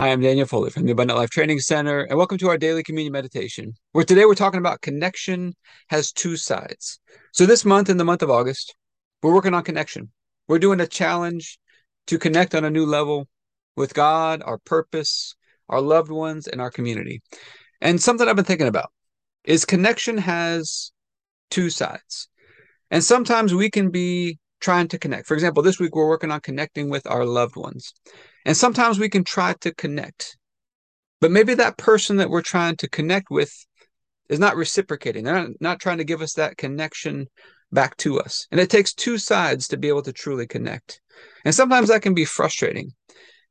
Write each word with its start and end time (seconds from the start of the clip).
I 0.00 0.10
am 0.10 0.20
Daniel 0.20 0.46
Foley 0.46 0.70
from 0.70 0.84
the 0.84 0.92
Abundant 0.92 1.18
Life 1.18 1.30
Training 1.30 1.58
Center, 1.58 2.02
and 2.02 2.16
welcome 2.16 2.38
to 2.38 2.48
our 2.48 2.56
daily 2.56 2.84
community 2.84 3.10
meditation, 3.10 3.72
where 3.90 4.04
today 4.04 4.26
we're 4.26 4.36
talking 4.36 4.60
about 4.60 4.80
connection 4.80 5.54
has 5.88 6.12
two 6.12 6.36
sides. 6.36 7.00
So, 7.32 7.46
this 7.46 7.64
month, 7.64 7.90
in 7.90 7.96
the 7.96 8.04
month 8.04 8.22
of 8.22 8.30
August, 8.30 8.76
we're 9.24 9.34
working 9.34 9.54
on 9.54 9.64
connection. 9.64 10.12
We're 10.46 10.60
doing 10.60 10.78
a 10.80 10.86
challenge 10.86 11.58
to 12.06 12.16
connect 12.16 12.54
on 12.54 12.64
a 12.64 12.70
new 12.70 12.86
level 12.86 13.26
with 13.76 13.92
God, 13.92 14.40
our 14.44 14.58
purpose, 14.58 15.34
our 15.68 15.80
loved 15.80 16.12
ones, 16.12 16.46
and 16.46 16.60
our 16.60 16.70
community. 16.70 17.20
And 17.80 18.00
something 18.00 18.28
I've 18.28 18.36
been 18.36 18.44
thinking 18.44 18.68
about 18.68 18.92
is 19.42 19.64
connection 19.64 20.16
has 20.18 20.92
two 21.50 21.70
sides. 21.70 22.28
And 22.92 23.02
sometimes 23.02 23.52
we 23.52 23.68
can 23.68 23.90
be 23.90 24.38
trying 24.60 24.86
to 24.88 24.98
connect. 24.98 25.26
For 25.26 25.34
example, 25.34 25.62
this 25.62 25.78
week 25.78 25.94
we're 25.94 26.08
working 26.08 26.30
on 26.30 26.40
connecting 26.40 26.88
with 26.88 27.06
our 27.06 27.24
loved 27.24 27.56
ones. 27.56 27.92
And 28.48 28.56
sometimes 28.56 28.98
we 28.98 29.10
can 29.10 29.24
try 29.24 29.52
to 29.60 29.74
connect, 29.74 30.38
but 31.20 31.30
maybe 31.30 31.52
that 31.52 31.76
person 31.76 32.16
that 32.16 32.30
we're 32.30 32.40
trying 32.40 32.76
to 32.76 32.88
connect 32.88 33.26
with 33.30 33.52
is 34.30 34.38
not 34.38 34.56
reciprocating. 34.56 35.24
They're 35.24 35.34
not, 35.34 35.50
not 35.60 35.80
trying 35.80 35.98
to 35.98 36.04
give 36.04 36.22
us 36.22 36.32
that 36.32 36.56
connection 36.56 37.26
back 37.72 37.98
to 37.98 38.18
us. 38.18 38.46
And 38.50 38.58
it 38.58 38.70
takes 38.70 38.94
two 38.94 39.18
sides 39.18 39.68
to 39.68 39.76
be 39.76 39.88
able 39.88 40.00
to 40.00 40.14
truly 40.14 40.46
connect. 40.46 41.02
And 41.44 41.54
sometimes 41.54 41.90
that 41.90 42.00
can 42.00 42.14
be 42.14 42.24
frustrating. 42.24 42.94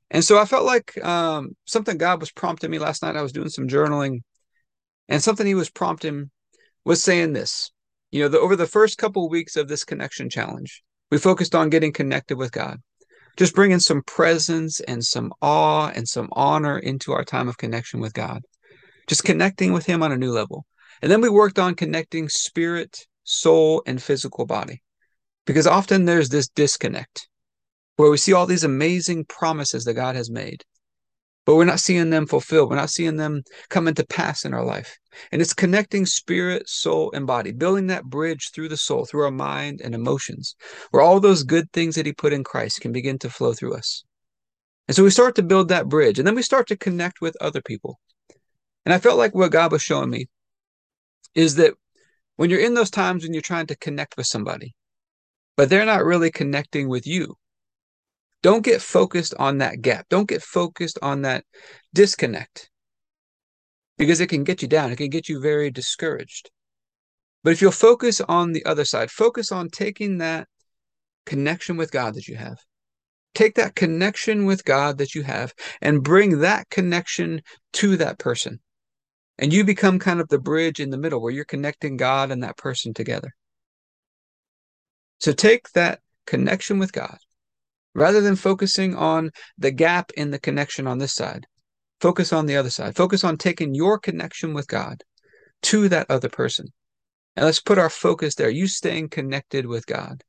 And 0.10 0.24
so 0.24 0.40
I 0.40 0.46
felt 0.46 0.66
like 0.66 0.98
um, 1.06 1.56
something 1.68 2.00
God 2.00 2.20
was 2.20 2.32
prompting 2.32 2.72
me 2.72 2.80
last 2.80 3.04
night. 3.04 3.16
I 3.16 3.22
was 3.22 3.32
doing 3.32 3.50
some 3.50 3.68
journaling, 3.68 4.22
and 5.10 5.22
something 5.22 5.46
He 5.46 5.54
was 5.54 5.70
prompting 5.70 6.32
was 6.86 7.04
saying 7.04 7.34
this. 7.34 7.70
You 8.10 8.24
know, 8.24 8.30
the, 8.30 8.40
over 8.40 8.56
the 8.56 8.66
first 8.66 8.98
couple 8.98 9.26
of 9.26 9.32
weeks 9.32 9.58
of 9.58 9.68
this 9.68 9.84
connection 9.84 10.32
challenge, 10.32 10.82
we 11.12 11.20
focused 11.20 11.54
on 11.54 11.70
getting 11.70 11.94
connected 11.94 12.40
with 12.40 12.52
God 12.52 12.80
just 13.38 13.56
bringing 13.56 13.80
some 13.80 14.02
presence 14.04 14.80
and 14.82 15.04
some 15.04 15.32
awe 15.42 15.92
and 15.96 16.08
some 16.08 16.30
honor 16.32 16.78
into 16.78 17.14
our 17.14 17.24
time 17.24 17.48
of 17.48 17.58
connection 17.58 18.00
with 18.00 18.14
God, 18.14 18.42
just 19.08 19.24
connecting 19.24 19.74
with 19.74 19.86
Him 19.86 20.04
on 20.04 20.12
a 20.12 20.18
new 20.18 20.32
level. 20.32 20.66
And 21.02 21.12
then 21.12 21.22
we 21.22 21.30
worked 21.30 21.60
on 21.60 21.76
connecting 21.76 22.30
spirit, 22.30 23.06
soul, 23.24 23.84
and 23.86 24.02
physical 24.02 24.46
body, 24.46 24.82
because 25.46 25.68
often 25.68 26.06
there's 26.06 26.30
this 26.30 26.48
disconnect 26.50 27.30
where 27.96 28.10
we 28.10 28.18
see 28.18 28.34
all 28.34 28.46
these 28.46 28.64
amazing 28.64 29.26
promises 29.26 29.86
that 29.86 29.94
God 29.94 30.16
has 30.16 30.30
made 30.30 30.64
but 31.48 31.56
we're 31.56 31.64
not 31.64 31.80
seeing 31.80 32.10
them 32.10 32.28
fulfilled. 32.28 32.70
We're 32.70 32.76
not 32.76 32.90
seeing 32.90 33.16
them 33.16 33.42
come 33.70 33.88
into 33.88 34.06
pass 34.06 34.44
in 34.44 34.54
our 34.54 34.66
life. 34.66 34.98
And 35.32 35.42
it's 35.42 35.54
connecting 35.54 36.06
spirit, 36.06 36.68
soul, 36.68 37.12
and 37.14 37.28
body, 37.28 37.52
building 37.52 37.88
that 37.88 38.06
bridge 38.06 38.52
through 38.52 38.70
the 38.70 38.78
soul, 38.78 39.06
through 39.06 39.26
our 39.26 39.32
mind 39.32 39.82
and 39.84 39.96
emotions, 39.96 40.56
where 40.92 41.02
all 41.02 41.20
those 41.20 41.44
good 41.44 41.72
things 41.72 41.96
that 41.96 42.06
He 42.06 42.14
put 42.14 42.34
in 42.34 42.44
Christ 42.44 42.82
can 42.82 42.92
begin 42.92 43.18
to 43.20 43.30
flow 43.30 43.54
through 43.54 43.76
us. 43.76 44.04
And 44.88 44.96
so 44.96 45.04
we 45.04 45.10
start 45.10 45.36
to 45.36 45.44
build 45.44 45.68
that 45.70 45.90
bridge, 45.90 46.18
and 46.18 46.28
then 46.28 46.36
we 46.36 46.42
start 46.42 46.68
to 46.68 46.78
connect 46.78 47.22
with 47.22 47.36
other 47.42 47.62
people. 47.62 48.00
And 48.86 48.94
I 48.94 49.00
felt 49.00 49.18
like 49.18 49.36
what 49.36 49.52
God 49.52 49.72
was 49.72 49.82
showing 49.82 50.10
me 50.10 50.28
is 51.36 51.56
that 51.56 51.74
when 52.38 52.50
you're 52.50 52.60
in 52.60 52.74
those 52.74 52.92
times 52.92 53.24
when 53.24 53.34
you're 53.34 53.42
trying 53.42 53.68
to 53.68 53.76
connect 53.76 54.16
with 54.16 54.28
somebody, 54.28 54.76
but 55.58 55.70
they're 55.70 55.86
not 55.86 56.06
really 56.06 56.32
connecting 56.32 56.88
with 56.88 57.06
you, 57.06 57.36
don't 58.44 58.64
get 58.64 58.82
focused 58.82 59.34
on 59.40 59.58
that 59.58 59.82
gap. 59.82 60.06
Don't 60.10 60.30
get 60.30 60.44
focused 60.44 61.00
on 61.02 61.24
that 61.24 61.44
disconnect 61.94 62.70
because 63.98 64.20
it 64.20 64.28
can 64.28 64.44
get 64.44 64.62
you 64.62 64.68
down. 64.68 64.92
It 64.92 64.98
can 64.98 65.10
get 65.10 65.30
you 65.30 65.40
very 65.40 65.72
discouraged. 65.72 66.50
But 67.44 67.54
if 67.54 67.62
you'll 67.62 67.72
focus 67.72 68.22
on 68.22 68.52
the 68.52 68.66
other 68.66 68.86
side, 68.86 69.12
focus 69.12 69.52
on 69.52 69.70
taking 69.70 70.18
that 70.18 70.48
connection 71.26 71.78
with 71.78 71.92
God 71.92 72.16
that 72.16 72.28
you 72.28 72.36
have. 72.36 72.58
Take 73.34 73.56
that 73.56 73.76
connection 73.76 74.46
with 74.46 74.66
God 74.66 74.98
that 74.98 75.14
you 75.14 75.24
have 75.24 75.54
and 75.82 76.04
bring 76.04 76.40
that 76.40 76.70
connection 76.70 77.42
to 77.74 77.98
that 77.98 78.18
person. 78.18 78.60
And 79.38 79.54
you 79.54 79.64
become 79.64 80.00
kind 80.00 80.20
of 80.20 80.30
the 80.30 80.40
bridge 80.40 80.80
in 80.80 80.90
the 80.90 80.98
middle 80.98 81.22
where 81.22 81.32
you're 81.32 81.46
connecting 81.46 81.98
God 81.98 82.32
and 82.32 82.44
that 82.44 82.58
person 82.58 82.94
together. 82.94 83.36
So 85.20 85.32
take 85.32 85.70
that 85.74 86.00
connection 86.26 86.80
with 86.80 86.92
God 86.92 87.18
Rather 87.98 88.22
than 88.22 88.36
focusing 88.36 88.96
on 88.96 89.32
the 89.58 89.72
gap 89.72 90.12
in 90.16 90.30
the 90.30 90.38
connection 90.38 90.86
on 90.86 91.00
this 91.00 91.16
side, 91.16 91.48
focus 92.02 92.34
on 92.34 92.46
the 92.46 92.58
other 92.58 92.70
side. 92.70 92.96
Focus 92.96 93.24
on 93.24 93.38
taking 93.38 93.74
your 93.74 94.00
connection 94.00 94.54
with 94.54 94.68
God 94.68 95.04
to 95.64 95.90
that 95.90 96.10
other 96.10 96.30
person. 96.30 96.68
And 97.36 97.46
let's 97.46 97.62
put 97.62 97.78
our 97.78 97.90
focus 97.90 98.36
there. 98.36 98.50
You 98.50 98.68
staying 98.68 99.10
connected 99.10 99.66
with 99.66 99.86
God. 99.86 100.24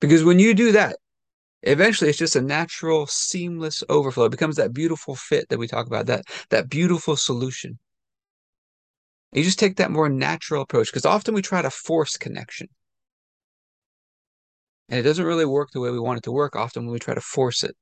Because 0.00 0.24
when 0.24 0.38
you 0.38 0.54
do 0.54 0.72
that, 0.72 0.96
eventually 1.62 2.10
it's 2.10 2.18
just 2.18 2.36
a 2.36 2.40
natural, 2.40 3.06
seamless 3.06 3.82
overflow. 3.88 4.26
It 4.26 4.30
becomes 4.30 4.56
that 4.56 4.72
beautiful 4.72 5.16
fit 5.16 5.48
that 5.48 5.58
we 5.58 5.66
talk 5.66 5.86
about, 5.86 6.06
that, 6.06 6.24
that 6.50 6.68
beautiful 6.68 7.16
solution. 7.16 7.78
You 9.32 9.42
just 9.42 9.58
take 9.58 9.76
that 9.76 9.90
more 9.90 10.08
natural 10.08 10.62
approach 10.62 10.86
because 10.86 11.04
often 11.04 11.34
we 11.34 11.42
try 11.42 11.60
to 11.60 11.70
force 11.70 12.16
connection. 12.16 12.68
And 14.88 15.00
it 15.00 15.02
doesn't 15.02 15.24
really 15.24 15.44
work 15.44 15.70
the 15.72 15.80
way 15.80 15.90
we 15.90 15.98
want 15.98 16.18
it 16.18 16.22
to 16.24 16.32
work 16.32 16.54
often 16.54 16.84
when 16.84 16.92
we 16.92 16.98
try 16.98 17.14
to 17.14 17.20
force 17.20 17.64
it. 17.64 17.76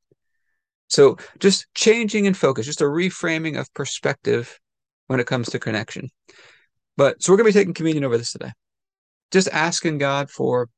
So 0.88 1.16
just 1.38 1.66
changing 1.74 2.26
in 2.26 2.34
focus, 2.34 2.66
just 2.66 2.80
a 2.80 2.84
reframing 2.84 3.58
of 3.58 3.72
perspective 3.74 4.58
when 5.06 5.20
it 5.20 5.26
comes 5.26 5.50
to 5.50 5.58
connection. 5.58 6.08
But 6.96 7.22
so 7.22 7.32
we're 7.32 7.38
going 7.38 7.50
to 7.50 7.54
be 7.54 7.60
taking 7.60 7.74
communion 7.74 8.04
over 8.04 8.16
this 8.16 8.32
today. 8.32 8.52
Just 9.32 9.48
asking 9.48 9.98
God 9.98 10.30
for 10.30 10.68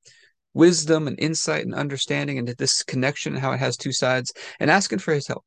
wisdom 0.55 1.07
and 1.07 1.21
insight 1.21 1.67
and 1.67 1.75
understanding 1.75 2.39
into 2.39 2.55
this 2.55 2.83
connection 2.83 3.35
and 3.35 3.43
how 3.43 3.53
it 3.53 3.59
has 3.59 3.77
two 3.77 3.93
sides, 3.93 4.33
and 4.59 4.71
asking 4.71 5.01
for 5.01 5.13
his 5.13 5.27
help 5.27 5.45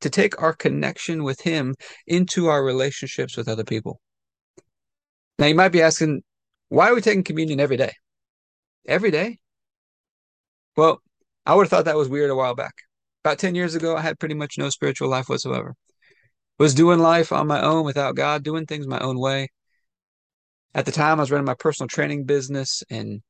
to 0.00 0.10
take 0.10 0.42
our 0.42 0.52
connection 0.52 1.22
with 1.22 1.40
him 1.40 1.76
into 2.06 2.48
our 2.48 2.64
relationships 2.64 3.36
with 3.36 3.48
other 3.48 3.64
people. 3.64 4.00
Now 5.38 5.46
you 5.46 5.54
might 5.54 5.68
be 5.68 5.82
asking, 5.82 6.22
why 6.68 6.90
are 6.90 6.94
we 6.94 7.00
taking 7.00 7.22
communion 7.22 7.60
every 7.60 7.76
day? 7.76 7.92
Every 8.86 9.12
day? 9.12 9.38
Well, 10.76 11.00
I 11.46 11.54
would 11.54 11.62
have 11.62 11.70
thought 11.70 11.84
that 11.84 11.96
was 11.96 12.08
weird 12.08 12.30
a 12.30 12.34
while 12.34 12.56
back. 12.56 12.74
About 13.24 13.38
10 13.38 13.54
years 13.54 13.74
ago, 13.74 13.96
I 13.96 14.00
had 14.00 14.18
pretty 14.18 14.34
much 14.34 14.58
no 14.58 14.70
spiritual 14.70 15.08
life 15.08 15.28
whatsoever. 15.28 15.74
Was 16.58 16.74
doing 16.74 16.98
life 16.98 17.32
on 17.32 17.46
my 17.46 17.60
own 17.60 17.84
without 17.84 18.16
God, 18.16 18.42
doing 18.42 18.66
things 18.66 18.86
my 18.86 18.98
own 19.00 19.18
way. 19.18 19.48
At 20.74 20.86
the 20.86 20.92
time, 20.92 21.18
I 21.18 21.22
was 21.22 21.30
running 21.30 21.46
my 21.46 21.54
personal 21.54 21.88
training 21.88 22.24
business, 22.24 22.82
and 22.90 23.22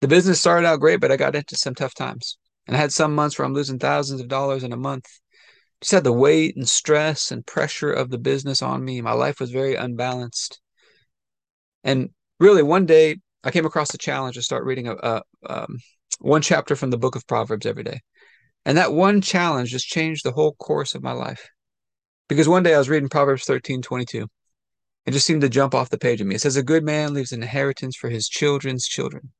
the 0.00 0.08
business 0.08 0.40
started 0.40 0.66
out 0.66 0.80
great, 0.80 1.00
but 1.00 1.10
I 1.10 1.16
got 1.16 1.34
into 1.34 1.56
some 1.56 1.74
tough 1.74 1.94
times. 1.94 2.38
And 2.66 2.76
I 2.76 2.80
had 2.80 2.92
some 2.92 3.14
months 3.14 3.38
where 3.38 3.46
I'm 3.46 3.54
losing 3.54 3.78
thousands 3.78 4.20
of 4.20 4.28
dollars 4.28 4.64
in 4.64 4.72
a 4.72 4.76
month. 4.76 5.06
Just 5.80 5.92
had 5.92 6.04
the 6.04 6.12
weight 6.12 6.56
and 6.56 6.68
stress 6.68 7.30
and 7.30 7.46
pressure 7.46 7.92
of 7.92 8.10
the 8.10 8.18
business 8.18 8.62
on 8.62 8.84
me. 8.84 9.00
My 9.00 9.12
life 9.12 9.40
was 9.40 9.50
very 9.50 9.74
unbalanced. 9.74 10.60
And 11.84 12.10
really, 12.40 12.62
one 12.62 12.86
day, 12.86 13.16
I 13.44 13.50
came 13.50 13.66
across 13.66 13.92
the 13.92 13.98
challenge 13.98 14.34
to 14.34 14.42
start 14.42 14.64
reading 14.64 14.88
a, 14.88 14.94
a 14.94 15.22
um, 15.48 15.78
one 16.18 16.42
chapter 16.42 16.74
from 16.74 16.90
the 16.90 16.98
book 16.98 17.14
of 17.14 17.26
Proverbs 17.26 17.66
every 17.66 17.84
day. 17.84 18.00
And 18.66 18.76
that 18.78 18.92
one 18.92 19.20
challenge 19.20 19.70
just 19.70 19.86
changed 19.86 20.24
the 20.24 20.32
whole 20.32 20.54
course 20.54 20.96
of 20.96 21.02
my 21.02 21.12
life. 21.12 21.48
Because 22.28 22.48
one 22.48 22.64
day 22.64 22.74
I 22.74 22.78
was 22.78 22.88
reading 22.88 23.08
Proverbs 23.08 23.44
13 23.44 23.80
22. 23.80 24.26
It 25.06 25.12
just 25.12 25.24
seemed 25.24 25.42
to 25.42 25.48
jump 25.48 25.72
off 25.72 25.88
the 25.88 25.98
page 25.98 26.20
of 26.20 26.26
me. 26.26 26.34
It 26.34 26.40
says, 26.40 26.56
A 26.56 26.64
good 26.64 26.82
man 26.82 27.14
leaves 27.14 27.30
an 27.30 27.42
inheritance 27.42 27.94
for 27.94 28.10
his 28.10 28.28
children's 28.28 28.88
children. 28.88 29.30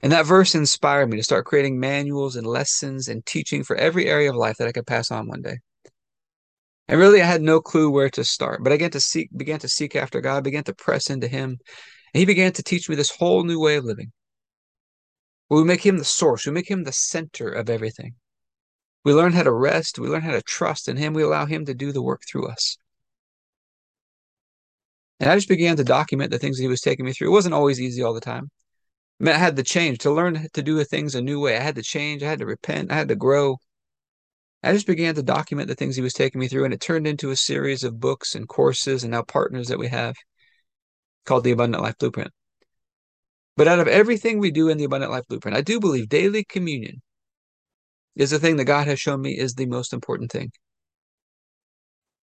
And 0.00 0.12
that 0.12 0.26
verse 0.26 0.54
inspired 0.54 1.10
me 1.10 1.16
to 1.16 1.24
start 1.24 1.44
creating 1.44 1.80
manuals 1.80 2.36
and 2.36 2.46
lessons 2.46 3.08
and 3.08 3.26
teaching 3.26 3.64
for 3.64 3.74
every 3.74 4.06
area 4.06 4.30
of 4.30 4.36
life 4.36 4.58
that 4.58 4.68
I 4.68 4.72
could 4.72 4.86
pass 4.86 5.10
on 5.10 5.26
one 5.26 5.42
day. 5.42 5.58
And 6.86 7.00
really, 7.00 7.20
I 7.20 7.26
had 7.26 7.42
no 7.42 7.60
clue 7.60 7.90
where 7.90 8.10
to 8.10 8.22
start, 8.22 8.62
but 8.62 8.72
I 8.72 8.76
began 8.76 8.92
to 8.92 9.00
seek, 9.00 9.28
began 9.36 9.58
to 9.58 9.68
seek 9.68 9.96
after 9.96 10.20
God, 10.20 10.44
began 10.44 10.64
to 10.64 10.74
press 10.74 11.10
into 11.10 11.26
Him, 11.26 11.58
and 12.14 12.20
He 12.20 12.24
began 12.24 12.52
to 12.52 12.62
teach 12.62 12.88
me 12.88 12.94
this 12.94 13.10
whole 13.10 13.42
new 13.42 13.60
way 13.60 13.74
of 13.74 13.84
living. 13.84 14.12
We 15.50 15.64
make 15.64 15.84
him 15.84 15.98
the 15.98 16.04
source. 16.04 16.46
We 16.46 16.52
make 16.52 16.70
him 16.70 16.84
the 16.84 16.92
center 16.92 17.48
of 17.48 17.68
everything. 17.68 18.14
We 19.04 19.12
learn 19.12 19.32
how 19.32 19.42
to 19.42 19.52
rest. 19.52 19.98
We 19.98 20.08
learn 20.08 20.22
how 20.22 20.32
to 20.32 20.42
trust 20.42 20.88
in 20.88 20.96
him. 20.96 21.12
We 21.12 21.22
allow 21.22 21.46
him 21.46 21.64
to 21.66 21.74
do 21.74 21.90
the 21.90 22.02
work 22.02 22.22
through 22.28 22.48
us. 22.48 22.76
And 25.18 25.30
I 25.30 25.34
just 25.34 25.48
began 25.48 25.76
to 25.76 25.84
document 25.84 26.30
the 26.30 26.38
things 26.38 26.56
that 26.56 26.62
he 26.62 26.68
was 26.68 26.80
taking 26.80 27.04
me 27.04 27.12
through. 27.12 27.28
It 27.28 27.32
wasn't 27.32 27.54
always 27.54 27.80
easy 27.80 28.02
all 28.02 28.14
the 28.14 28.20
time. 28.20 28.50
I, 29.20 29.24
mean, 29.24 29.34
I 29.34 29.38
had 29.38 29.56
to 29.56 29.62
change 29.62 29.98
to 29.98 30.10
learn 30.10 30.48
to 30.52 30.62
do 30.62 30.82
things 30.84 31.14
a 31.14 31.20
new 31.20 31.40
way. 31.40 31.56
I 31.56 31.62
had 31.62 31.74
to 31.74 31.82
change. 31.82 32.22
I 32.22 32.28
had 32.28 32.38
to 32.38 32.46
repent. 32.46 32.90
I 32.90 32.94
had 32.94 33.08
to 33.08 33.16
grow. 33.16 33.58
I 34.62 34.72
just 34.72 34.86
began 34.86 35.14
to 35.14 35.22
document 35.22 35.68
the 35.68 35.74
things 35.74 35.96
he 35.96 36.02
was 36.02 36.12
taking 36.12 36.40
me 36.40 36.48
through, 36.48 36.64
and 36.64 36.74
it 36.74 36.80
turned 36.80 37.06
into 37.06 37.30
a 37.30 37.36
series 37.36 37.82
of 37.82 38.00
books 38.00 38.34
and 38.34 38.48
courses 38.48 39.02
and 39.02 39.10
now 39.10 39.22
partners 39.22 39.68
that 39.68 39.78
we 39.78 39.88
have 39.88 40.14
called 41.24 41.44
the 41.44 41.50
Abundant 41.50 41.82
Life 41.82 41.98
Blueprint. 41.98 42.30
But 43.56 43.68
out 43.68 43.78
of 43.78 43.88
everything 43.88 44.38
we 44.38 44.50
do 44.50 44.68
in 44.68 44.78
the 44.78 44.84
Abundant 44.84 45.12
Life 45.12 45.26
Blueprint, 45.28 45.56
I 45.56 45.60
do 45.60 45.80
believe 45.80 46.08
daily 46.08 46.44
communion 46.44 47.02
is 48.16 48.30
the 48.30 48.38
thing 48.38 48.56
that 48.56 48.64
God 48.64 48.86
has 48.86 49.00
shown 49.00 49.20
me 49.20 49.38
is 49.38 49.54
the 49.54 49.66
most 49.66 49.92
important 49.92 50.30
thing. 50.30 50.50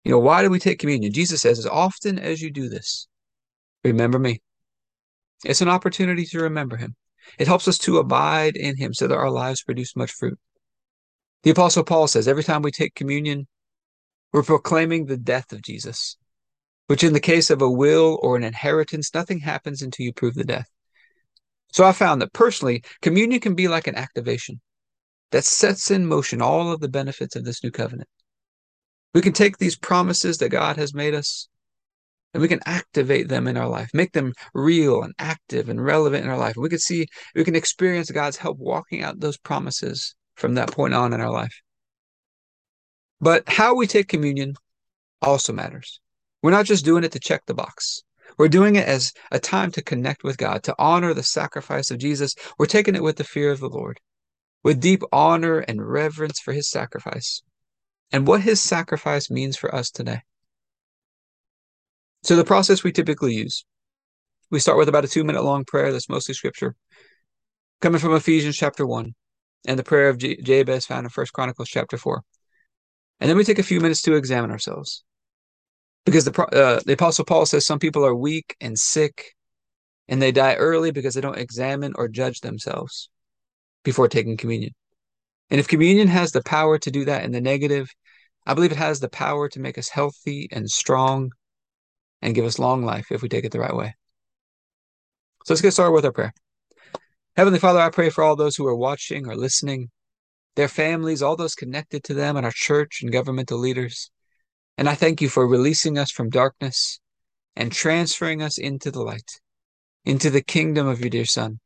You 0.03 0.11
know, 0.11 0.19
why 0.19 0.41
do 0.41 0.49
we 0.49 0.59
take 0.59 0.79
communion? 0.79 1.13
Jesus 1.13 1.41
says, 1.41 1.59
as 1.59 1.65
often 1.65 2.19
as 2.19 2.41
you 2.41 2.51
do 2.51 2.69
this, 2.69 3.07
remember 3.83 4.19
me. 4.19 4.41
It's 5.45 5.61
an 5.61 5.69
opportunity 5.69 6.25
to 6.25 6.39
remember 6.41 6.77
him. 6.77 6.95
It 7.39 7.47
helps 7.47 7.67
us 7.67 7.77
to 7.79 7.97
abide 7.97 8.55
in 8.55 8.77
him 8.77 8.93
so 8.93 9.07
that 9.07 9.15
our 9.15 9.31
lives 9.31 9.63
produce 9.63 9.95
much 9.95 10.11
fruit. 10.11 10.37
The 11.43 11.51
Apostle 11.51 11.83
Paul 11.83 12.07
says, 12.07 12.27
every 12.27 12.43
time 12.43 12.61
we 12.61 12.71
take 12.71 12.95
communion, 12.95 13.47
We're 14.33 14.41
proclaiming 14.41 15.05
the 15.05 15.17
death 15.17 15.53
of 15.53 15.61
Jesus, 15.61 16.17
which 16.87 17.03
in 17.03 17.13
the 17.13 17.19
case 17.19 17.51
of 17.51 17.61
a 17.61 17.69
will 17.69 18.19
or 18.23 18.35
an 18.35 18.43
inheritance, 18.43 19.13
nothing 19.13 19.39
happens 19.39 19.83
until 19.83 20.07
you 20.07 20.11
prove 20.11 20.33
the 20.33 20.43
death. 20.43 20.72
So 21.73 21.83
I 21.83 21.91
found 21.91 22.21
that 22.21 22.33
personally, 22.33 22.83
communion 23.01 23.41
can 23.41 23.55
be 23.55 23.67
like 23.67 23.87
an 23.87 23.95
activation 23.95 24.61
that 25.31 25.43
sets 25.43 25.89
in 25.89 26.05
motion 26.05 26.41
all 26.41 26.71
of 26.71 26.79
the 26.79 26.87
benefits 26.87 27.35
of 27.35 27.43
this 27.43 27.63
new 27.63 27.71
covenant. 27.71 28.07
We 29.15 29.21
can 29.21 29.33
take 29.33 29.57
these 29.57 29.75
promises 29.75 30.37
that 30.37 30.49
God 30.49 30.77
has 30.77 30.93
made 30.93 31.15
us 31.15 31.49
and 32.33 32.41
we 32.41 32.47
can 32.47 32.61
activate 32.65 33.27
them 33.27 33.47
in 33.47 33.57
our 33.57 33.67
life, 33.67 33.89
make 33.93 34.11
them 34.11 34.33
real 34.53 35.01
and 35.01 35.13
active 35.17 35.67
and 35.69 35.83
relevant 35.83 36.23
in 36.23 36.29
our 36.29 36.37
life. 36.37 36.55
We 36.55 36.69
can 36.69 36.79
see, 36.79 37.07
we 37.35 37.43
can 37.43 37.55
experience 37.55 38.09
God's 38.11 38.37
help 38.37 38.59
walking 38.59 39.03
out 39.03 39.19
those 39.19 39.37
promises 39.37 40.15
from 40.35 40.53
that 40.55 40.71
point 40.71 40.93
on 40.93 41.13
in 41.13 41.21
our 41.21 41.31
life. 41.31 41.59
But 43.19 43.47
how 43.47 43.75
we 43.75 43.87
take 43.87 44.07
communion 44.07 44.55
also 45.21 45.53
matters. 45.53 45.99
We're 46.43 46.51
not 46.51 46.65
just 46.65 46.85
doing 46.85 47.03
it 47.03 47.13
to 47.13 47.19
check 47.19 47.45
the 47.47 47.53
box. 47.53 48.03
We're 48.37 48.47
doing 48.47 48.75
it 48.75 48.87
as 48.87 49.13
a 49.31 49.39
time 49.39 49.71
to 49.71 49.81
connect 49.81 50.23
with 50.23 50.37
God, 50.37 50.63
to 50.63 50.75
honor 50.79 51.13
the 51.13 51.23
sacrifice 51.23 51.91
of 51.91 51.97
Jesus. 51.97 52.35
We're 52.57 52.65
taking 52.65 52.95
it 52.95 53.03
with 53.03 53.17
the 53.17 53.23
fear 53.23 53.51
of 53.51 53.59
the 53.59 53.69
Lord, 53.69 53.99
with 54.63 54.81
deep 54.81 55.03
honor 55.11 55.59
and 55.59 55.87
reverence 55.87 56.39
for 56.39 56.53
his 56.53 56.69
sacrifice 56.69 57.43
and 58.11 58.27
what 58.27 58.41
his 58.41 58.61
sacrifice 58.61 59.29
means 59.29 59.57
for 59.57 59.73
us 59.73 59.89
today. 59.89 60.21
So, 62.23 62.35
the 62.35 62.45
process 62.45 62.83
we 62.83 62.91
typically 62.91 63.33
use 63.33 63.65
we 64.53 64.59
start 64.59 64.77
with 64.77 64.87
about 64.87 65.03
a 65.03 65.07
two 65.07 65.23
minute 65.23 65.43
long 65.43 65.65
prayer 65.65 65.91
that's 65.91 66.07
mostly 66.07 66.35
scripture, 66.35 66.75
coming 67.81 67.99
from 67.99 68.13
Ephesians 68.13 68.55
chapter 68.55 68.85
1 68.85 69.13
and 69.65 69.79
the 69.79 69.83
prayer 69.83 70.09
of 70.09 70.19
Jabez 70.19 70.85
found 70.85 71.05
in 71.05 71.09
First 71.09 71.33
Chronicles 71.33 71.69
chapter 71.69 71.97
4. 71.97 72.21
And 73.19 73.29
then 73.29 73.35
we 73.35 73.45
take 73.45 73.57
a 73.57 73.63
few 73.63 73.79
minutes 73.79 74.03
to 74.03 74.13
examine 74.13 74.51
ourselves. 74.51 75.03
Because 76.05 76.25
the, 76.25 76.43
uh, 76.45 76.81
the 76.85 76.93
Apostle 76.93 77.25
Paul 77.25 77.45
says 77.45 77.65
some 77.65 77.79
people 77.79 78.05
are 78.05 78.15
weak 78.15 78.55
and 78.59 78.77
sick 78.77 79.33
and 80.07 80.21
they 80.21 80.31
die 80.31 80.55
early 80.55 80.91
because 80.91 81.13
they 81.13 81.21
don't 81.21 81.37
examine 81.37 81.93
or 81.95 82.07
judge 82.07 82.41
themselves 82.41 83.09
before 83.83 84.07
taking 84.07 84.37
communion. 84.37 84.73
And 85.49 85.59
if 85.59 85.67
communion 85.67 86.07
has 86.07 86.31
the 86.31 86.43
power 86.43 86.77
to 86.79 86.91
do 86.91 87.05
that 87.05 87.23
in 87.23 87.31
the 87.31 87.41
negative, 87.41 87.89
I 88.45 88.53
believe 88.53 88.71
it 88.71 88.77
has 88.77 88.99
the 88.99 89.09
power 89.09 89.47
to 89.49 89.59
make 89.59 89.77
us 89.77 89.89
healthy 89.89 90.47
and 90.51 90.69
strong 90.69 91.31
and 92.21 92.35
give 92.35 92.45
us 92.45 92.59
long 92.59 92.83
life 92.83 93.11
if 93.11 93.21
we 93.21 93.29
take 93.29 93.45
it 93.45 93.51
the 93.51 93.59
right 93.59 93.75
way. 93.75 93.95
So 95.45 95.53
let's 95.53 95.61
get 95.61 95.71
started 95.71 95.91
with 95.91 96.05
our 96.05 96.11
prayer. 96.11 96.33
Heavenly 97.35 97.59
Father, 97.59 97.79
I 97.79 97.89
pray 97.89 98.09
for 98.09 98.23
all 98.23 98.35
those 98.35 98.55
who 98.55 98.67
are 98.67 98.75
watching 98.75 99.27
or 99.27 99.35
listening, 99.35 99.89
their 100.55 100.67
families, 100.67 101.21
all 101.21 101.35
those 101.35 101.55
connected 101.55 102.03
to 102.05 102.13
them, 102.13 102.37
and 102.37 102.45
our 102.45 102.51
church 102.53 103.01
and 103.01 103.11
governmental 103.11 103.57
leaders. 103.57 104.11
And 104.77 104.89
I 104.89 104.95
thank 104.95 105.21
you 105.21 105.29
for 105.29 105.47
releasing 105.47 105.97
us 105.97 106.11
from 106.11 106.29
darkness 106.29 106.99
and 107.55 107.71
transferring 107.71 108.41
us 108.41 108.57
into 108.57 108.91
the 108.91 109.01
light, 109.01 109.39
into 110.05 110.29
the 110.29 110.41
kingdom 110.41 110.87
of 110.87 110.99
your 110.99 111.09
dear 111.09 111.25
Son. 111.25 111.59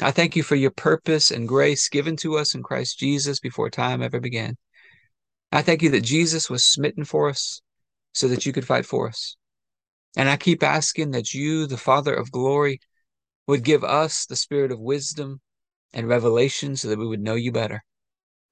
I 0.00 0.10
thank 0.10 0.36
you 0.36 0.42
for 0.42 0.56
your 0.56 0.70
purpose 0.70 1.30
and 1.30 1.48
grace 1.48 1.88
given 1.88 2.16
to 2.18 2.36
us 2.36 2.54
in 2.54 2.62
Christ 2.62 2.98
Jesus 2.98 3.40
before 3.40 3.70
time 3.70 4.02
ever 4.02 4.20
began. 4.20 4.56
I 5.52 5.62
thank 5.62 5.82
you 5.82 5.90
that 5.90 6.02
Jesus 6.02 6.50
was 6.50 6.64
smitten 6.64 7.04
for 7.04 7.28
us 7.28 7.62
so 8.12 8.28
that 8.28 8.44
you 8.44 8.52
could 8.52 8.66
fight 8.66 8.86
for 8.86 9.08
us. 9.08 9.36
And 10.16 10.28
I 10.28 10.36
keep 10.36 10.62
asking 10.62 11.10
that 11.12 11.34
you, 11.34 11.66
the 11.66 11.76
Father 11.76 12.14
of 12.14 12.32
glory, 12.32 12.80
would 13.46 13.62
give 13.62 13.84
us 13.84 14.26
the 14.26 14.36
spirit 14.36 14.72
of 14.72 14.80
wisdom 14.80 15.40
and 15.92 16.08
revelation 16.08 16.76
so 16.76 16.88
that 16.88 16.98
we 16.98 17.06
would 17.06 17.20
know 17.20 17.34
you 17.34 17.52
better. 17.52 17.84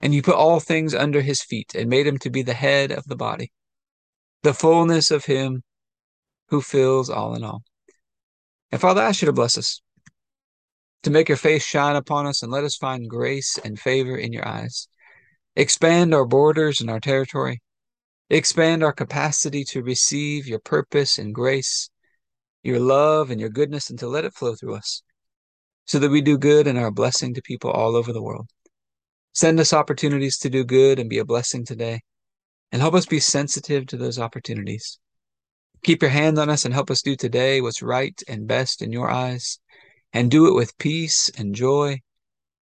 And 0.00 0.14
you 0.14 0.22
put 0.22 0.34
all 0.34 0.60
things 0.60 0.94
under 0.94 1.20
his 1.20 1.42
feet 1.42 1.74
and 1.74 1.90
made 1.90 2.06
him 2.06 2.18
to 2.18 2.30
be 2.30 2.42
the 2.42 2.54
head 2.54 2.90
of 2.90 3.04
the 3.04 3.16
body, 3.16 3.52
the 4.42 4.54
fullness 4.54 5.10
of 5.10 5.26
him 5.26 5.62
who 6.48 6.62
fills 6.62 7.10
all 7.10 7.34
in 7.34 7.44
all. 7.44 7.62
And 8.72 8.80
Father, 8.80 9.02
I 9.02 9.08
ask 9.08 9.20
you 9.20 9.26
to 9.26 9.32
bless 9.32 9.58
us, 9.58 9.82
to 11.02 11.10
make 11.10 11.28
your 11.28 11.36
face 11.36 11.64
shine 11.64 11.96
upon 11.96 12.26
us 12.26 12.42
and 12.42 12.50
let 12.50 12.64
us 12.64 12.76
find 12.76 13.08
grace 13.08 13.58
and 13.62 13.78
favor 13.78 14.16
in 14.16 14.32
your 14.32 14.46
eyes. 14.46 14.88
Expand 15.56 16.14
our 16.14 16.24
borders 16.24 16.80
and 16.80 16.88
our 16.88 17.00
territory. 17.00 17.60
Expand 18.30 18.84
our 18.84 18.92
capacity 18.92 19.64
to 19.64 19.82
receive 19.82 20.46
your 20.46 20.60
purpose 20.60 21.18
and 21.18 21.34
grace, 21.34 21.90
your 22.62 22.78
love 22.78 23.30
and 23.30 23.40
your 23.40 23.50
goodness, 23.50 23.90
and 23.90 23.98
to 23.98 24.08
let 24.08 24.24
it 24.24 24.34
flow 24.34 24.54
through 24.54 24.76
us 24.76 25.02
so 25.84 25.98
that 25.98 26.10
we 26.10 26.20
do 26.20 26.38
good 26.38 26.68
and 26.68 26.78
are 26.78 26.86
a 26.86 26.92
blessing 26.92 27.34
to 27.34 27.42
people 27.42 27.70
all 27.70 27.96
over 27.96 28.12
the 28.12 28.22
world. 28.22 28.48
Send 29.32 29.60
us 29.60 29.72
opportunities 29.72 30.38
to 30.38 30.50
do 30.50 30.64
good 30.64 30.98
and 30.98 31.08
be 31.08 31.18
a 31.18 31.24
blessing 31.24 31.64
today, 31.64 32.00
and 32.72 32.82
help 32.82 32.94
us 32.94 33.06
be 33.06 33.20
sensitive 33.20 33.86
to 33.86 33.96
those 33.96 34.18
opportunities. 34.18 34.98
Keep 35.82 36.02
your 36.02 36.10
hand 36.10 36.38
on 36.38 36.50
us 36.50 36.64
and 36.64 36.74
help 36.74 36.90
us 36.90 37.02
do 37.02 37.16
today 37.16 37.60
what's 37.60 37.82
right 37.82 38.20
and 38.28 38.46
best 38.46 38.82
in 38.82 38.92
your 38.92 39.10
eyes, 39.10 39.58
and 40.12 40.30
do 40.30 40.46
it 40.48 40.54
with 40.54 40.76
peace 40.78 41.30
and 41.38 41.54
joy 41.54 42.00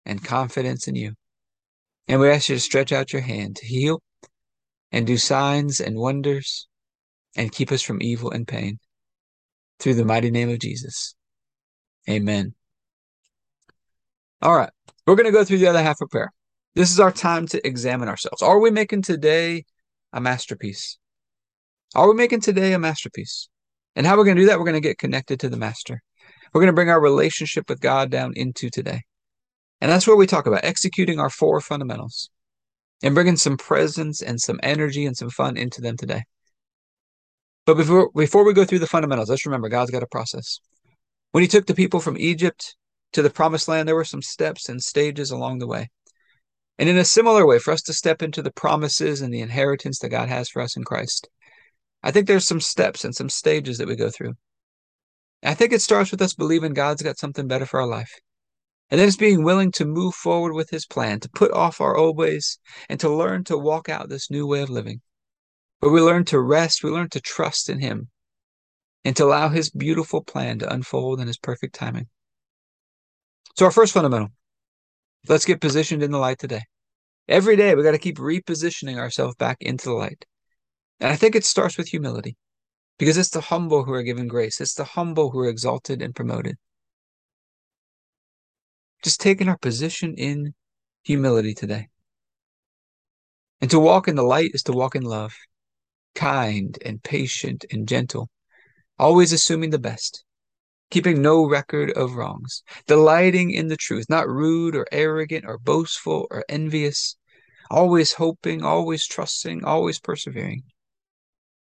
and 0.04 0.24
confidence 0.24 0.88
in 0.88 0.94
you. 0.94 1.12
And 2.08 2.20
we 2.20 2.30
ask 2.30 2.48
you 2.48 2.56
to 2.56 2.60
stretch 2.60 2.92
out 2.92 3.12
your 3.12 3.22
hand 3.22 3.56
to 3.56 3.66
heal 3.66 4.00
and 4.92 5.06
do 5.06 5.16
signs 5.16 5.80
and 5.80 5.96
wonders 5.96 6.68
and 7.36 7.52
keep 7.52 7.70
us 7.70 7.82
from 7.82 8.00
evil 8.00 8.30
and 8.30 8.46
pain. 8.46 8.78
Through 9.78 9.94
the 9.94 10.04
mighty 10.04 10.30
name 10.30 10.48
of 10.48 10.58
Jesus. 10.58 11.14
Amen. 12.08 12.54
All 14.40 14.56
right, 14.56 14.70
we're 15.06 15.16
going 15.16 15.26
to 15.26 15.32
go 15.32 15.44
through 15.44 15.58
the 15.58 15.66
other 15.66 15.82
half 15.82 16.00
of 16.00 16.08
prayer. 16.08 16.32
This 16.76 16.92
is 16.92 17.00
our 17.00 17.10
time 17.10 17.46
to 17.48 17.66
examine 17.66 18.06
ourselves. 18.06 18.42
Are 18.42 18.60
we 18.60 18.70
making 18.70 19.00
today 19.00 19.64
a 20.12 20.20
masterpiece? 20.20 20.98
Are 21.94 22.06
we 22.06 22.14
making 22.14 22.42
today 22.42 22.74
a 22.74 22.78
masterpiece? 22.78 23.48
And 23.94 24.06
how 24.06 24.14
we're 24.14 24.26
going 24.26 24.36
to 24.36 24.42
do 24.42 24.48
that, 24.48 24.58
we're 24.58 24.66
going 24.66 24.74
to 24.74 24.86
get 24.86 24.98
connected 24.98 25.40
to 25.40 25.48
the 25.48 25.56
master. 25.56 26.02
We're 26.52 26.60
going 26.60 26.70
to 26.70 26.74
bring 26.74 26.90
our 26.90 27.00
relationship 27.00 27.70
with 27.70 27.80
God 27.80 28.10
down 28.10 28.34
into 28.36 28.68
today. 28.68 29.04
And 29.80 29.90
that's 29.90 30.06
where 30.06 30.16
we 30.16 30.26
talk 30.26 30.44
about 30.44 30.64
executing 30.64 31.18
our 31.18 31.30
four 31.30 31.62
fundamentals 31.62 32.28
and 33.02 33.14
bringing 33.14 33.36
some 33.36 33.56
presence 33.56 34.20
and 34.20 34.38
some 34.38 34.60
energy 34.62 35.06
and 35.06 35.16
some 35.16 35.30
fun 35.30 35.56
into 35.56 35.80
them 35.80 35.96
today. 35.96 36.24
But 37.64 37.78
before, 37.78 38.10
before 38.14 38.44
we 38.44 38.52
go 38.52 38.66
through 38.66 38.80
the 38.80 38.86
fundamentals, 38.86 39.30
let's 39.30 39.46
remember 39.46 39.70
God's 39.70 39.92
got 39.92 40.02
a 40.02 40.08
process. 40.08 40.60
When 41.32 41.40
he 41.40 41.48
took 41.48 41.64
the 41.64 41.74
people 41.74 42.00
from 42.00 42.18
Egypt 42.18 42.76
to 43.14 43.22
the 43.22 43.30
promised 43.30 43.66
land, 43.66 43.88
there 43.88 43.96
were 43.96 44.04
some 44.04 44.20
steps 44.20 44.68
and 44.68 44.82
stages 44.82 45.30
along 45.30 45.60
the 45.60 45.66
way. 45.66 45.88
And 46.78 46.88
in 46.88 46.98
a 46.98 47.04
similar 47.04 47.46
way, 47.46 47.58
for 47.58 47.72
us 47.72 47.82
to 47.82 47.94
step 47.94 48.22
into 48.22 48.42
the 48.42 48.52
promises 48.52 49.22
and 49.22 49.32
the 49.32 49.40
inheritance 49.40 49.98
that 50.00 50.10
God 50.10 50.28
has 50.28 50.48
for 50.48 50.60
us 50.60 50.76
in 50.76 50.84
Christ, 50.84 51.28
I 52.02 52.10
think 52.10 52.26
there's 52.26 52.46
some 52.46 52.60
steps 52.60 53.04
and 53.04 53.14
some 53.14 53.30
stages 53.30 53.78
that 53.78 53.88
we 53.88 53.96
go 53.96 54.10
through. 54.10 54.34
I 55.42 55.54
think 55.54 55.72
it 55.72 55.82
starts 55.82 56.10
with 56.10 56.20
us 56.22 56.34
believing 56.34 56.74
God's 56.74 57.02
got 57.02 57.18
something 57.18 57.46
better 57.46 57.66
for 57.66 57.80
our 57.80 57.86
life. 57.86 58.12
And 58.90 59.00
then 59.00 59.08
it's 59.08 59.16
being 59.16 59.42
willing 59.42 59.72
to 59.72 59.84
move 59.84 60.14
forward 60.14 60.52
with 60.52 60.70
his 60.70 60.86
plan, 60.86 61.18
to 61.20 61.28
put 61.30 61.50
off 61.50 61.80
our 61.80 61.96
old 61.96 62.16
ways, 62.16 62.58
and 62.88 63.00
to 63.00 63.08
learn 63.08 63.44
to 63.44 63.58
walk 63.58 63.88
out 63.88 64.08
this 64.08 64.30
new 64.30 64.46
way 64.46 64.62
of 64.62 64.70
living. 64.70 65.00
Where 65.80 65.92
we 65.92 66.00
learn 66.00 66.24
to 66.26 66.40
rest, 66.40 66.84
we 66.84 66.90
learn 66.90 67.08
to 67.10 67.20
trust 67.20 67.68
in 67.68 67.80
him, 67.80 68.10
and 69.04 69.16
to 69.16 69.24
allow 69.24 69.48
his 69.48 69.70
beautiful 69.70 70.22
plan 70.22 70.58
to 70.60 70.72
unfold 70.72 71.20
in 71.20 71.26
his 71.26 71.38
perfect 71.38 71.74
timing. 71.74 72.06
So, 73.56 73.64
our 73.64 73.72
first 73.72 73.92
fundamental 73.92 74.28
let's 75.28 75.44
get 75.44 75.60
positioned 75.60 76.02
in 76.02 76.10
the 76.10 76.18
light 76.18 76.38
today. 76.38 76.62
Every 77.28 77.56
day, 77.56 77.74
we 77.74 77.82
got 77.82 77.92
to 77.92 77.98
keep 77.98 78.18
repositioning 78.18 78.98
ourselves 78.98 79.34
back 79.36 79.56
into 79.60 79.86
the 79.86 79.94
light. 79.94 80.24
And 81.00 81.10
I 81.10 81.16
think 81.16 81.34
it 81.34 81.44
starts 81.44 81.76
with 81.76 81.88
humility 81.88 82.36
because 82.98 83.18
it's 83.18 83.30
the 83.30 83.40
humble 83.40 83.84
who 83.84 83.92
are 83.92 84.02
given 84.02 84.28
grace, 84.28 84.60
it's 84.60 84.74
the 84.74 84.84
humble 84.84 85.30
who 85.30 85.40
are 85.40 85.48
exalted 85.48 86.00
and 86.00 86.14
promoted. 86.14 86.56
Just 89.02 89.20
taking 89.20 89.48
our 89.48 89.58
position 89.58 90.14
in 90.14 90.54
humility 91.02 91.54
today. 91.54 91.88
And 93.60 93.70
to 93.70 93.80
walk 93.80 94.08
in 94.08 94.16
the 94.16 94.22
light 94.22 94.50
is 94.54 94.62
to 94.64 94.72
walk 94.72 94.94
in 94.94 95.02
love, 95.02 95.34
kind 96.14 96.78
and 96.84 97.02
patient 97.02 97.64
and 97.70 97.88
gentle, 97.88 98.28
always 98.98 99.32
assuming 99.32 99.70
the 99.70 99.78
best, 99.78 100.24
keeping 100.90 101.20
no 101.20 101.44
record 101.46 101.90
of 101.92 102.14
wrongs, 102.14 102.62
delighting 102.86 103.50
in 103.50 103.68
the 103.68 103.76
truth, 103.76 104.06
not 104.08 104.28
rude 104.28 104.76
or 104.76 104.86
arrogant 104.92 105.44
or 105.46 105.58
boastful 105.58 106.26
or 106.30 106.44
envious, 106.48 107.16
always 107.70 108.12
hoping, 108.12 108.62
always 108.62 109.06
trusting, 109.06 109.64
always 109.64 109.98
persevering, 109.98 110.62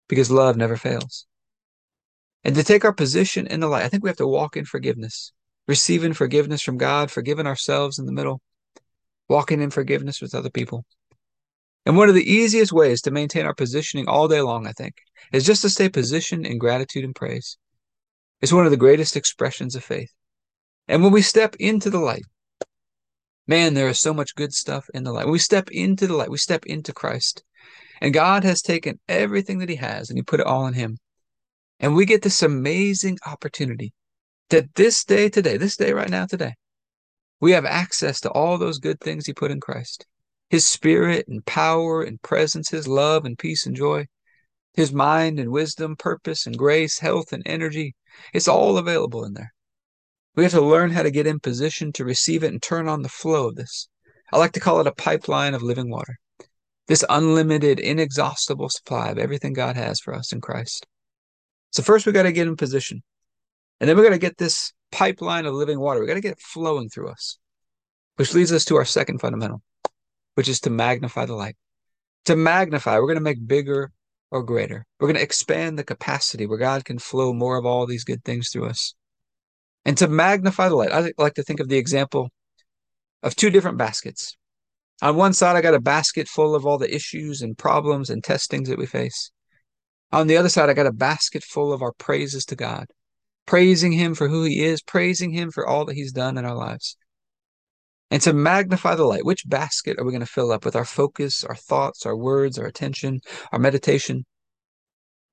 because 0.08 0.30
love 0.30 0.56
never 0.56 0.76
fails. 0.76 1.26
And 2.42 2.54
to 2.56 2.64
take 2.64 2.84
our 2.84 2.92
position 2.92 3.46
in 3.46 3.60
the 3.60 3.68
light, 3.68 3.84
I 3.84 3.88
think 3.88 4.02
we 4.02 4.10
have 4.10 4.16
to 4.18 4.26
walk 4.26 4.56
in 4.56 4.64
forgiveness, 4.64 5.32
receiving 5.66 6.12
forgiveness 6.12 6.60
from 6.62 6.76
God, 6.76 7.10
forgiving 7.10 7.46
ourselves 7.46 7.98
in 7.98 8.06
the 8.06 8.12
middle, 8.12 8.42
walking 9.28 9.62
in 9.62 9.70
forgiveness 9.70 10.20
with 10.20 10.34
other 10.34 10.50
people. 10.50 10.84
And 11.86 11.96
one 11.96 12.08
of 12.08 12.14
the 12.14 12.30
easiest 12.30 12.72
ways 12.72 13.02
to 13.02 13.10
maintain 13.10 13.46
our 13.46 13.54
positioning 13.54 14.08
all 14.08 14.28
day 14.28 14.40
long, 14.40 14.66
I 14.66 14.72
think, 14.72 14.94
is 15.32 15.44
just 15.44 15.62
to 15.62 15.70
stay 15.70 15.88
positioned 15.88 16.46
in 16.46 16.58
gratitude 16.58 17.04
and 17.04 17.14
praise. 17.14 17.58
It's 18.44 18.52
one 18.52 18.66
of 18.66 18.72
the 18.72 18.76
greatest 18.76 19.16
expressions 19.16 19.74
of 19.74 19.82
faith. 19.82 20.12
And 20.86 21.02
when 21.02 21.12
we 21.12 21.22
step 21.22 21.56
into 21.58 21.88
the 21.88 21.98
light, 21.98 22.26
man, 23.46 23.72
there 23.72 23.88
is 23.88 23.98
so 23.98 24.12
much 24.12 24.34
good 24.34 24.52
stuff 24.52 24.84
in 24.92 25.02
the 25.02 25.12
light. 25.12 25.24
When 25.24 25.32
we 25.32 25.38
step 25.38 25.70
into 25.70 26.06
the 26.06 26.12
light, 26.12 26.28
we 26.28 26.36
step 26.36 26.66
into 26.66 26.92
Christ. 26.92 27.42
And 28.02 28.12
God 28.12 28.44
has 28.44 28.60
taken 28.60 29.00
everything 29.08 29.60
that 29.60 29.70
He 29.70 29.76
has 29.76 30.10
and 30.10 30.18
He 30.18 30.22
put 30.22 30.40
it 30.40 30.46
all 30.46 30.66
in 30.66 30.74
Him. 30.74 30.98
And 31.80 31.94
we 31.94 32.04
get 32.04 32.20
this 32.20 32.42
amazing 32.42 33.16
opportunity 33.24 33.94
that 34.50 34.74
this 34.74 35.06
day 35.06 35.30
today, 35.30 35.56
this 35.56 35.78
day 35.78 35.94
right 35.94 36.10
now 36.10 36.26
today, 36.26 36.52
we 37.40 37.52
have 37.52 37.64
access 37.64 38.20
to 38.20 38.30
all 38.30 38.58
those 38.58 38.78
good 38.78 39.00
things 39.00 39.24
He 39.24 39.32
put 39.32 39.52
in 39.52 39.60
Christ 39.60 40.04
His 40.50 40.66
Spirit 40.66 41.28
and 41.28 41.46
power 41.46 42.02
and 42.02 42.20
presence, 42.20 42.68
His 42.68 42.86
love 42.86 43.24
and 43.24 43.38
peace 43.38 43.64
and 43.64 43.74
joy, 43.74 44.04
His 44.74 44.92
mind 44.92 45.40
and 45.40 45.50
wisdom, 45.50 45.96
purpose 45.96 46.46
and 46.46 46.58
grace, 46.58 46.98
health 46.98 47.32
and 47.32 47.42
energy. 47.46 47.94
It's 48.32 48.48
all 48.48 48.78
available 48.78 49.24
in 49.24 49.34
there. 49.34 49.52
We 50.36 50.42
have 50.42 50.52
to 50.52 50.60
learn 50.60 50.90
how 50.90 51.02
to 51.02 51.10
get 51.10 51.26
in 51.26 51.38
position 51.38 51.92
to 51.92 52.04
receive 52.04 52.42
it 52.42 52.52
and 52.52 52.60
turn 52.60 52.88
on 52.88 53.02
the 53.02 53.08
flow 53.08 53.48
of 53.48 53.54
this. 53.54 53.88
I 54.32 54.38
like 54.38 54.52
to 54.52 54.60
call 54.60 54.80
it 54.80 54.86
a 54.86 54.92
pipeline 54.92 55.54
of 55.54 55.62
living 55.62 55.90
water. 55.90 56.18
This 56.88 57.04
unlimited, 57.08 57.78
inexhaustible 57.78 58.68
supply 58.68 59.10
of 59.10 59.18
everything 59.18 59.52
God 59.52 59.76
has 59.76 60.00
for 60.00 60.12
us 60.14 60.32
in 60.32 60.40
Christ. 60.40 60.86
So 61.70 61.82
first 61.82 62.04
we 62.04 62.12
got 62.12 62.24
to 62.24 62.32
get 62.32 62.46
in 62.46 62.56
position. 62.56 63.02
And 63.80 63.88
then 63.88 63.96
we 63.96 64.02
got 64.02 64.10
to 64.10 64.18
get 64.18 64.36
this 64.36 64.72
pipeline 64.92 65.46
of 65.46 65.54
living 65.54 65.78
water. 65.78 66.00
We 66.00 66.06
got 66.06 66.14
to 66.14 66.20
get 66.20 66.32
it 66.32 66.40
flowing 66.40 66.88
through 66.88 67.10
us. 67.10 67.38
Which 68.16 68.34
leads 68.34 68.52
us 68.52 68.64
to 68.66 68.76
our 68.76 68.84
second 68.84 69.20
fundamental, 69.20 69.62
which 70.34 70.48
is 70.48 70.60
to 70.60 70.70
magnify 70.70 71.26
the 71.26 71.34
light. 71.34 71.56
To 72.26 72.36
magnify, 72.36 72.98
we're 72.98 73.06
going 73.06 73.16
to 73.16 73.20
make 73.20 73.44
bigger 73.46 73.90
or 74.34 74.42
greater. 74.42 74.84
We're 74.98 75.06
going 75.06 75.16
to 75.16 75.22
expand 75.22 75.78
the 75.78 75.84
capacity 75.84 76.44
where 76.44 76.58
God 76.58 76.84
can 76.84 76.98
flow 76.98 77.32
more 77.32 77.56
of 77.56 77.64
all 77.64 77.86
these 77.86 78.02
good 78.02 78.24
things 78.24 78.48
through 78.50 78.66
us. 78.66 78.92
And 79.84 79.96
to 79.98 80.08
magnify 80.08 80.68
the 80.68 80.74
light, 80.74 80.90
I 80.90 81.12
like 81.18 81.34
to 81.34 81.44
think 81.44 81.60
of 81.60 81.68
the 81.68 81.78
example 81.78 82.30
of 83.22 83.36
two 83.36 83.48
different 83.48 83.78
baskets. 83.78 84.36
On 85.00 85.14
one 85.14 85.34
side, 85.34 85.54
I 85.54 85.60
got 85.60 85.74
a 85.74 85.80
basket 85.80 86.26
full 86.26 86.56
of 86.56 86.66
all 86.66 86.78
the 86.78 86.92
issues 86.92 87.42
and 87.42 87.56
problems 87.56 88.10
and 88.10 88.24
testings 88.24 88.68
that 88.68 88.78
we 88.78 88.86
face. 88.86 89.30
On 90.10 90.26
the 90.26 90.36
other 90.36 90.48
side, 90.48 90.68
I 90.68 90.74
got 90.74 90.86
a 90.86 90.92
basket 90.92 91.44
full 91.44 91.72
of 91.72 91.80
our 91.80 91.92
praises 91.92 92.44
to 92.46 92.56
God, 92.56 92.86
praising 93.46 93.92
Him 93.92 94.16
for 94.16 94.26
who 94.26 94.42
He 94.42 94.64
is, 94.64 94.82
praising 94.82 95.30
Him 95.30 95.52
for 95.52 95.64
all 95.64 95.84
that 95.84 95.94
He's 95.94 96.12
done 96.12 96.38
in 96.38 96.44
our 96.44 96.56
lives. 96.56 96.96
And 98.10 98.22
to 98.22 98.32
magnify 98.32 98.94
the 98.94 99.04
light, 99.04 99.24
which 99.24 99.48
basket 99.48 99.98
are 99.98 100.04
we 100.04 100.12
going 100.12 100.20
to 100.20 100.26
fill 100.26 100.52
up 100.52 100.64
with 100.64 100.76
our 100.76 100.84
focus, 100.84 101.42
our 101.42 101.56
thoughts, 101.56 102.06
our 102.06 102.16
words, 102.16 102.58
our 102.58 102.66
attention, 102.66 103.20
our 103.50 103.58
meditation? 103.58 104.24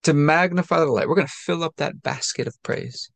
To 0.03 0.13
magnify 0.13 0.79
the 0.79 0.85
light, 0.87 1.07
we're 1.07 1.15
going 1.15 1.27
to 1.27 1.33
fill 1.33 1.63
up 1.63 1.75
that 1.77 2.01
basket 2.01 2.47
of 2.47 2.55
praise 2.63 3.11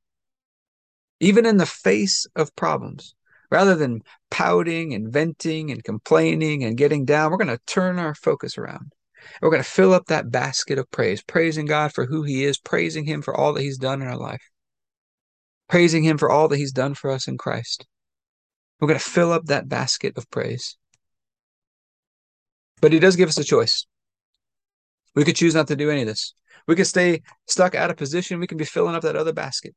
even 1.20 1.46
in 1.46 1.58
the 1.58 1.66
face 1.66 2.26
of 2.36 2.56
problems. 2.56 3.16
Rather 3.52 3.76
than 3.76 4.02
pouting 4.32 4.94
and 4.94 5.14
venting 5.14 5.72
and 5.72 5.84
complaining 5.84 6.64
and 6.64 6.78
getting 6.78 7.06
down, 7.06 7.32
we're 7.32 7.38
going 7.38 7.48
to 7.56 7.64
turn 7.66 8.00
our 8.00 8.16
focus 8.16 8.58
around. 8.58 8.92
We're 9.42 9.52
going 9.52 9.64
to 9.64 9.70
fill 9.70 9.94
up 9.94 10.08
that 10.08 10.32
basket 10.32 10.78
of 10.80 10.90
praise, 10.92 11.22
praising 11.24 11.66
God 11.66 11.94
for 11.94 12.06
who 12.06 12.24
He 12.24 12.44
is, 12.44 12.58
praising 12.58 13.06
Him 13.06 13.22
for 13.22 13.36
all 13.36 13.54
that 13.54 13.62
He's 13.62 13.78
done 13.78 14.02
in 14.02 14.08
our 14.08 14.18
life, 14.18 14.42
praising 15.70 16.04
Him 16.04 16.18
for 16.18 16.30
all 16.30 16.48
that 16.48 16.58
He's 16.58 16.72
done 16.72 16.96
for 16.96 17.12
us 17.12 17.28
in 17.28 17.38
Christ. 17.38 17.86
We're 18.80 18.88
going 18.88 19.00
to 19.00 19.06
fill 19.06 19.32
up 19.32 19.46
that 19.46 19.70
basket 19.70 20.18
of 20.18 20.30
praise. 20.30 20.78
But 22.82 22.92
He 22.92 23.00
does 23.00 23.16
give 23.16 23.30
us 23.30 23.38
a 23.38 23.44
choice. 23.44 23.86
We 25.16 25.24
could 25.24 25.36
choose 25.36 25.56
not 25.56 25.68
to 25.70 25.76
do 25.76 25.90
any 25.90 26.02
of 26.02 26.08
this. 26.08 26.34
We 26.68 26.76
could 26.76 26.88
stay 26.88 27.22
stuck 27.48 27.76
out 27.76 27.90
of 27.90 27.98
position. 27.98 28.40
We 28.40 28.48
can 28.48 28.58
be 28.58 28.66
filling 28.66 28.96
up 28.96 29.04
that 29.04 29.16
other 29.16 29.34
basket 29.34 29.76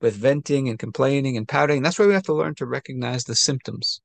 with 0.00 0.14
venting 0.14 0.68
and 0.68 0.78
complaining 0.78 1.36
and 1.36 1.48
pouting. 1.48 1.82
That's 1.82 1.98
why 1.98 2.06
we 2.06 2.14
have 2.14 2.22
to 2.24 2.34
learn 2.34 2.54
to 2.56 2.66
recognize 2.66 3.24
the 3.24 3.34
symptoms. 3.34 4.00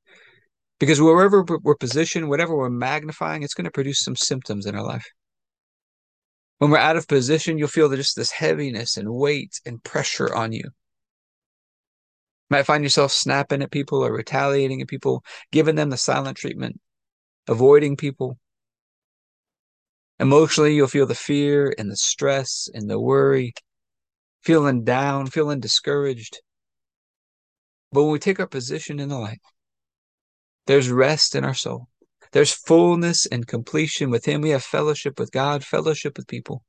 Because 0.80 1.02
wherever 1.02 1.44
we're 1.44 1.76
positioned, 1.76 2.30
whatever 2.30 2.56
we're 2.56 2.70
magnifying, 2.70 3.44
it's 3.44 3.54
going 3.54 3.66
to 3.66 3.72
produce 3.72 4.04
some 4.04 4.16
symptoms 4.16 4.66
in 4.66 4.76
our 4.76 4.84
life. 4.84 5.06
When 6.58 6.72
we're 6.72 6.78
out 6.78 6.96
of 6.96 7.08
position, 7.08 7.58
you'll 7.58 7.68
feel 7.68 7.90
just 7.96 8.16
this 8.16 8.32
heaviness 8.32 8.98
and 8.98 9.10
weight 9.10 9.60
and 9.66 9.84
pressure 9.84 10.34
on 10.34 10.52
you. 10.52 10.70
Might 12.52 12.66
find 12.66 12.84
yourself 12.84 13.12
snapping 13.12 13.64
at 13.64 13.72
people 13.72 14.06
or 14.06 14.14
retaliating 14.14 14.82
at 14.82 14.88
people, 14.88 15.24
giving 15.52 15.76
them 15.76 15.90
the 15.90 15.98
silent 15.98 16.38
treatment, 16.38 16.80
avoiding 17.48 17.96
people. 17.96 18.38
Emotionally, 20.20 20.76
you'll 20.76 20.88
feel 20.88 21.08
the 21.08 21.16
fear 21.16 21.74
and 21.80 21.90
the 21.90 21.98
stress 21.98 22.70
and 22.74 22.90
the 22.90 23.00
worry 23.00 23.54
feeling 24.42 24.84
down, 24.84 25.28
feeling 25.28 25.60
discouraged. 25.60 26.42
But 27.92 28.04
when 28.04 28.12
we 28.12 28.20
take 28.20 28.40
our 28.40 28.48
position 28.48 29.00
in 29.00 29.10
the 29.10 29.18
light, 29.18 29.42
there's 30.68 30.90
rest 30.90 31.36
in 31.36 31.44
our 31.44 31.54
soul. 31.54 31.88
There's 32.32 32.54
fullness 32.54 33.26
and 33.26 33.48
completion 33.48 34.10
with 34.10 34.26
Him. 34.26 34.42
We 34.42 34.52
have 34.52 34.64
fellowship 34.64 35.20
with 35.20 35.32
God, 35.32 35.64
fellowship 35.64 36.18
with 36.18 36.28
people. 36.28 36.64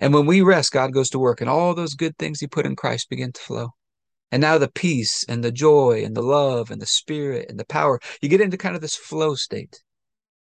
And 0.00 0.14
when 0.14 0.26
we 0.26 0.40
rest, 0.40 0.72
God 0.72 0.92
goes 0.92 1.10
to 1.10 1.18
work, 1.18 1.40
and 1.40 1.50
all 1.50 1.74
those 1.74 1.94
good 1.94 2.16
things 2.18 2.40
He 2.40 2.46
put 2.46 2.66
in 2.66 2.76
Christ 2.76 3.10
begin 3.10 3.32
to 3.32 3.40
flow. 3.40 3.70
And 4.34 4.40
now 4.40 4.58
the 4.58 4.66
peace 4.66 5.24
and 5.28 5.44
the 5.44 5.52
joy 5.52 6.02
and 6.04 6.16
the 6.16 6.20
love 6.20 6.72
and 6.72 6.82
the 6.82 6.86
spirit 6.86 7.46
and 7.48 7.56
the 7.56 7.64
power, 7.64 8.00
you 8.20 8.28
get 8.28 8.40
into 8.40 8.56
kind 8.56 8.74
of 8.74 8.82
this 8.82 8.96
flow 8.96 9.36
state 9.36 9.80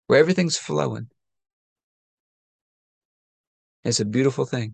where 0.07 0.17
everything's 0.17 0.57
flowing. 0.57 1.11
It's 3.83 3.99
a 3.99 4.05
beautiful 4.05 4.45
thing. 4.45 4.73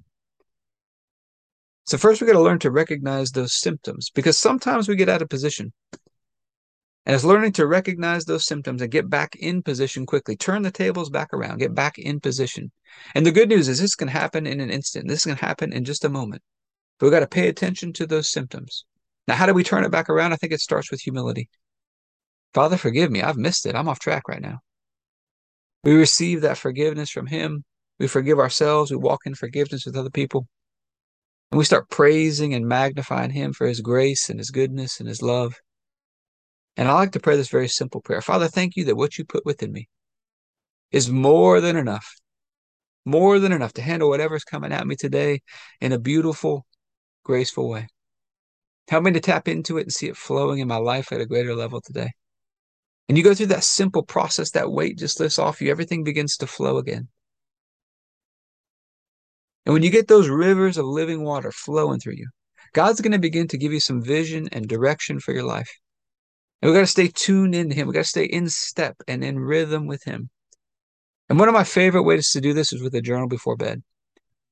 So 1.85 1.97
first 1.97 2.21
we 2.21 2.27
got 2.27 2.33
to 2.35 2.41
learn 2.41 2.59
to 2.59 2.71
recognize 2.71 3.31
those 3.31 3.51
symptoms 3.51 4.09
because 4.09 4.37
sometimes 4.37 4.87
we 4.87 4.95
get 4.95 5.09
out 5.09 5.21
of 5.21 5.27
position. 5.27 5.73
And 7.05 7.13
it's 7.13 7.25
learning 7.25 7.51
to 7.53 7.67
recognize 7.67 8.23
those 8.23 8.45
symptoms 8.45 8.81
and 8.81 8.89
get 8.89 9.09
back 9.09 9.35
in 9.35 9.61
position 9.61 10.05
quickly. 10.05 10.37
Turn 10.37 10.61
the 10.61 10.71
tables 10.71 11.09
back 11.09 11.33
around, 11.33 11.57
get 11.57 11.75
back 11.75 11.99
in 11.99 12.21
position. 12.21 12.71
And 13.13 13.25
the 13.25 13.33
good 13.33 13.49
news 13.49 13.67
is 13.67 13.81
this 13.81 13.93
can 13.93 14.07
happen 14.07 14.47
in 14.47 14.61
an 14.61 14.71
instant. 14.71 15.09
This 15.09 15.25
can 15.25 15.35
happen 15.35 15.73
in 15.73 15.83
just 15.83 16.05
a 16.05 16.09
moment. 16.09 16.43
But 16.97 17.07
we 17.07 17.11
got 17.11 17.19
to 17.19 17.27
pay 17.27 17.49
attention 17.49 17.91
to 17.91 18.07
those 18.07 18.31
symptoms. 18.31 18.85
Now, 19.27 19.35
how 19.35 19.45
do 19.45 19.53
we 19.53 19.63
turn 19.63 19.83
it 19.83 19.91
back 19.91 20.09
around? 20.09 20.33
I 20.33 20.35
think 20.35 20.53
it 20.53 20.61
starts 20.61 20.91
with 20.91 21.01
humility. 21.01 21.49
Father, 22.53 22.77
forgive 22.77 23.11
me. 23.11 23.21
I've 23.21 23.37
missed 23.37 23.65
it. 23.65 23.75
I'm 23.75 23.87
off 23.87 23.99
track 23.99 24.27
right 24.27 24.41
now. 24.41 24.59
We 25.83 25.93
receive 25.93 26.41
that 26.41 26.57
forgiveness 26.57 27.09
from 27.09 27.27
Him. 27.27 27.63
We 27.99 28.07
forgive 28.07 28.39
ourselves. 28.39 28.91
We 28.91 28.97
walk 28.97 29.21
in 29.25 29.35
forgiveness 29.35 29.85
with 29.85 29.95
other 29.95 30.09
people. 30.09 30.47
And 31.51 31.57
we 31.57 31.65
start 31.65 31.89
praising 31.89 32.53
and 32.53 32.67
magnifying 32.67 33.31
Him 33.31 33.53
for 33.53 33.67
His 33.67 33.81
grace 33.81 34.29
and 34.29 34.39
His 34.39 34.51
goodness 34.51 34.99
and 34.99 35.07
His 35.07 35.21
love. 35.21 35.55
And 36.77 36.87
I 36.87 36.93
like 36.93 37.11
to 37.13 37.19
pray 37.19 37.35
this 37.35 37.49
very 37.49 37.67
simple 37.67 38.01
prayer 38.01 38.21
Father, 38.21 38.47
thank 38.47 38.75
you 38.75 38.85
that 38.85 38.95
what 38.95 39.17
you 39.17 39.25
put 39.25 39.45
within 39.45 39.71
me 39.71 39.87
is 40.91 41.09
more 41.09 41.61
than 41.61 41.75
enough, 41.75 42.15
more 43.05 43.39
than 43.39 43.51
enough 43.51 43.73
to 43.73 43.81
handle 43.81 44.09
whatever's 44.09 44.43
coming 44.43 44.71
at 44.71 44.87
me 44.87 44.95
today 44.95 45.41
in 45.79 45.91
a 45.91 45.99
beautiful, 45.99 46.65
graceful 47.23 47.69
way. 47.69 47.87
Help 48.91 49.05
me 49.05 49.11
to 49.11 49.21
tap 49.21 49.47
into 49.47 49.77
it 49.77 49.83
and 49.83 49.93
see 49.93 50.09
it 50.09 50.17
flowing 50.17 50.59
in 50.59 50.67
my 50.67 50.75
life 50.75 51.13
at 51.13 51.21
a 51.21 51.25
greater 51.25 51.55
level 51.55 51.79
today. 51.79 52.09
And 53.07 53.17
you 53.17 53.23
go 53.23 53.33
through 53.33 53.45
that 53.45 53.63
simple 53.63 54.03
process, 54.03 54.51
that 54.51 54.69
weight 54.69 54.97
just 54.97 55.17
lifts 55.17 55.39
off 55.39 55.61
you, 55.61 55.71
everything 55.71 56.03
begins 56.03 56.35
to 56.35 56.45
flow 56.45 56.77
again. 56.77 57.07
And 59.65 59.71
when 59.71 59.81
you 59.81 59.91
get 59.91 60.09
those 60.09 60.27
rivers 60.27 60.77
of 60.77 60.85
living 60.85 61.23
water 61.23 61.53
flowing 61.53 62.01
through 62.01 62.15
you, 62.17 62.27
God's 62.73 62.99
going 62.99 63.13
to 63.13 63.17
begin 63.17 63.47
to 63.47 63.57
give 63.57 63.71
you 63.71 63.79
some 63.79 64.03
vision 64.03 64.49
and 64.51 64.67
direction 64.67 65.21
for 65.21 65.31
your 65.31 65.45
life. 65.45 65.71
And 66.61 66.69
we 66.69 66.75
got 66.75 66.81
to 66.81 66.87
stay 66.87 67.07
tuned 67.07 67.55
into 67.55 67.73
Him. 67.73 67.87
We 67.87 67.93
got 67.93 67.99
to 67.99 68.09
stay 68.09 68.25
in 68.25 68.49
step 68.49 68.97
and 69.07 69.23
in 69.23 69.39
rhythm 69.39 69.87
with 69.87 70.03
Him. 70.03 70.29
And 71.29 71.39
one 71.39 71.47
of 71.47 71.53
my 71.53 71.63
favorite 71.63 72.03
ways 72.03 72.31
to 72.31 72.41
do 72.41 72.51
this 72.51 72.73
is 72.73 72.83
with 72.83 72.93
a 72.95 73.01
journal 73.01 73.29
before 73.29 73.55
bed. 73.55 73.83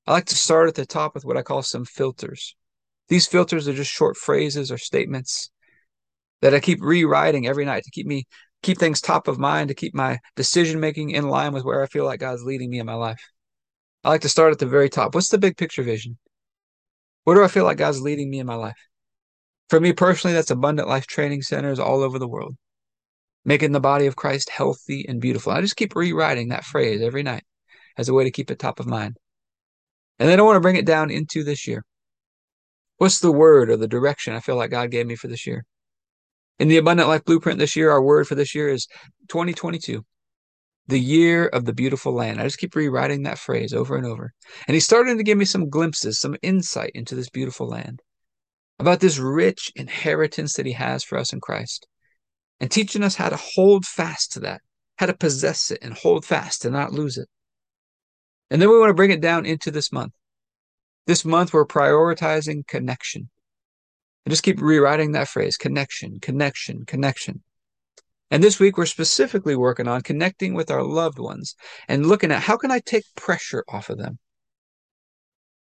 I 0.08 0.14
like 0.14 0.28
to 0.28 0.38
start 0.38 0.70
at 0.70 0.76
the 0.76 0.86
top 0.86 1.14
with 1.14 1.26
what 1.26 1.36
I 1.36 1.42
call 1.42 1.62
some 1.62 1.84
filters. 1.84 2.56
These 3.10 3.28
filters 3.28 3.68
are 3.68 3.74
just 3.74 3.92
short 3.92 4.16
phrases 4.18 4.72
or 4.72 4.78
statements 4.78 5.52
that 6.42 6.54
I 6.54 6.60
keep 6.60 6.80
rewriting 6.82 7.48
every 7.48 7.66
night 7.66 7.84
to 7.84 7.92
keep 7.92 8.08
me 8.08 8.26
keep 8.62 8.78
things 8.78 9.02
top 9.02 9.28
of 9.28 9.40
mind, 9.40 9.70
to 9.70 9.74
keep 9.74 9.96
my 9.96 10.20
decision 10.36 10.80
making 10.80 11.12
in 11.12 11.30
line 11.30 11.54
with 11.54 11.64
where 11.64 11.82
I 11.82 11.88
feel 11.88 12.06
like 12.06 12.20
God's 12.20 12.44
leading 12.44 12.70
me 12.70 12.80
in 12.80 12.86
my 12.86 12.94
life. 12.94 13.22
I 14.04 14.10
like 14.10 14.22
to 14.22 14.30
start 14.30 14.52
at 14.52 14.60
the 14.60 14.66
very 14.66 14.90
top. 14.90 15.16
What's 15.16 15.30
the 15.30 15.38
big 15.38 15.58
picture 15.58 15.84
vision? 15.84 16.18
Where 17.24 17.36
do 17.36 17.44
I 17.44 17.48
feel 17.48 17.64
like 17.64 17.78
God's 17.78 18.02
leading 18.02 18.30
me 18.30 18.40
in 18.40 18.46
my 18.46 18.56
life? 18.56 18.78
For 19.70 19.80
me 19.80 19.94
personally, 19.94 20.34
that's 20.34 20.52
abundant 20.52 20.88
life 20.88 21.08
training 21.08 21.42
centers 21.42 21.80
all 21.80 22.04
over 22.04 22.20
the 22.20 22.28
world. 22.28 22.56
making 23.46 23.72
the 23.72 23.80
body 23.80 24.06
of 24.06 24.16
Christ 24.16 24.50
healthy 24.50 25.06
and 25.08 25.22
beautiful. 25.22 25.52
I 25.52 25.62
just 25.62 25.76
keep 25.76 25.96
rewriting 25.96 26.50
that 26.50 26.66
phrase 26.66 27.02
every 27.02 27.24
night 27.24 27.44
as 27.98 28.10
a 28.10 28.14
way 28.14 28.24
to 28.24 28.32
keep 28.32 28.52
it 28.52 28.60
top 28.60 28.80
of 28.80 28.88
mind. 28.88 29.18
And 30.20 30.30
then 30.30 30.40
I 30.40 30.44
want 30.44 30.58
to 30.58 30.62
bring 30.62 30.76
it 30.76 30.86
down 30.86 31.10
into 31.10 31.44
this 31.44 31.68
year. 31.68 31.84
What's 33.00 33.22
the 33.22 33.32
word 33.32 33.70
or 33.70 33.78
the 33.78 33.88
direction 33.88 34.34
I 34.34 34.42
feel 34.42 34.58
like 34.58 34.72
God 34.72 34.92
gave 34.92 35.08
me 35.08 35.16
for 35.16 35.30
this 35.30 35.48
year? 35.48 35.64
In 36.60 36.68
the 36.68 36.76
Abundant 36.76 37.08
Life 37.08 37.24
Blueprint 37.24 37.58
this 37.58 37.78
year, 37.78 37.92
our 37.92 38.04
word 38.04 38.28
for 38.28 38.36
this 38.36 38.54
year 38.54 38.68
is 38.68 38.88
2022, 39.30 40.04
the 40.88 41.00
year 41.00 41.48
of 41.48 41.64
the 41.64 41.72
beautiful 41.72 42.14
land. 42.14 42.42
I 42.42 42.44
just 42.44 42.58
keep 42.58 42.76
rewriting 42.76 43.24
that 43.24 43.40
phrase 43.40 43.74
over 43.74 43.96
and 43.96 44.06
over. 44.06 44.34
And 44.68 44.76
he's 44.76 44.84
starting 44.84 45.18
to 45.18 45.24
give 45.24 45.38
me 45.38 45.46
some 45.46 45.70
glimpses, 45.70 46.20
some 46.20 46.36
insight 46.42 46.92
into 46.94 47.16
this 47.16 47.30
beautiful 47.30 47.70
land, 47.70 48.02
about 48.80 49.00
this 49.00 49.18
rich 49.18 49.72
inheritance 49.78 50.56
that 50.56 50.66
he 50.66 50.74
has 50.74 51.02
for 51.02 51.18
us 51.18 51.32
in 51.32 51.40
Christ, 51.40 51.88
and 52.60 52.70
teaching 52.70 53.02
us 53.02 53.16
how 53.16 53.30
to 53.30 53.38
hold 53.38 53.86
fast 53.86 54.34
to 54.34 54.42
that, 54.42 54.60
how 54.98 55.06
to 55.06 55.14
possess 55.14 55.72
it 55.72 55.80
and 55.82 55.94
hold 55.94 56.26
fast 56.26 56.66
and 56.66 56.74
not 56.74 56.92
lose 56.92 57.18
it. 57.18 57.30
And 58.52 58.62
then 58.62 58.70
we 58.70 58.78
want 58.78 58.90
to 58.90 58.94
bring 58.94 59.12
it 59.12 59.22
down 59.22 59.46
into 59.46 59.72
this 59.72 59.90
month. 59.90 60.12
This 61.08 61.26
month, 61.26 61.54
we're 61.54 61.66
prioritizing 61.66 62.68
connection. 62.68 63.30
I 64.26 64.30
just 64.30 64.44
keep 64.44 64.62
rewriting 64.62 65.14
that 65.14 65.28
phrase 65.28 65.58
connection, 65.58 66.20
connection, 66.20 66.86
connection. 66.86 67.42
And 68.32 68.44
this 68.44 68.60
week, 68.60 68.78
we're 68.78 68.86
specifically 68.86 69.56
working 69.56 69.88
on 69.88 70.02
connecting 70.02 70.54
with 70.54 70.70
our 70.70 70.84
loved 70.84 71.18
ones 71.18 71.56
and 71.88 72.06
looking 72.06 72.32
at 72.32 72.44
how 72.44 72.58
can 72.58 72.70
I 72.70 72.80
take 72.80 73.04
pressure 73.16 73.64
off 73.68 73.90
of 73.90 73.98
them? 73.98 74.20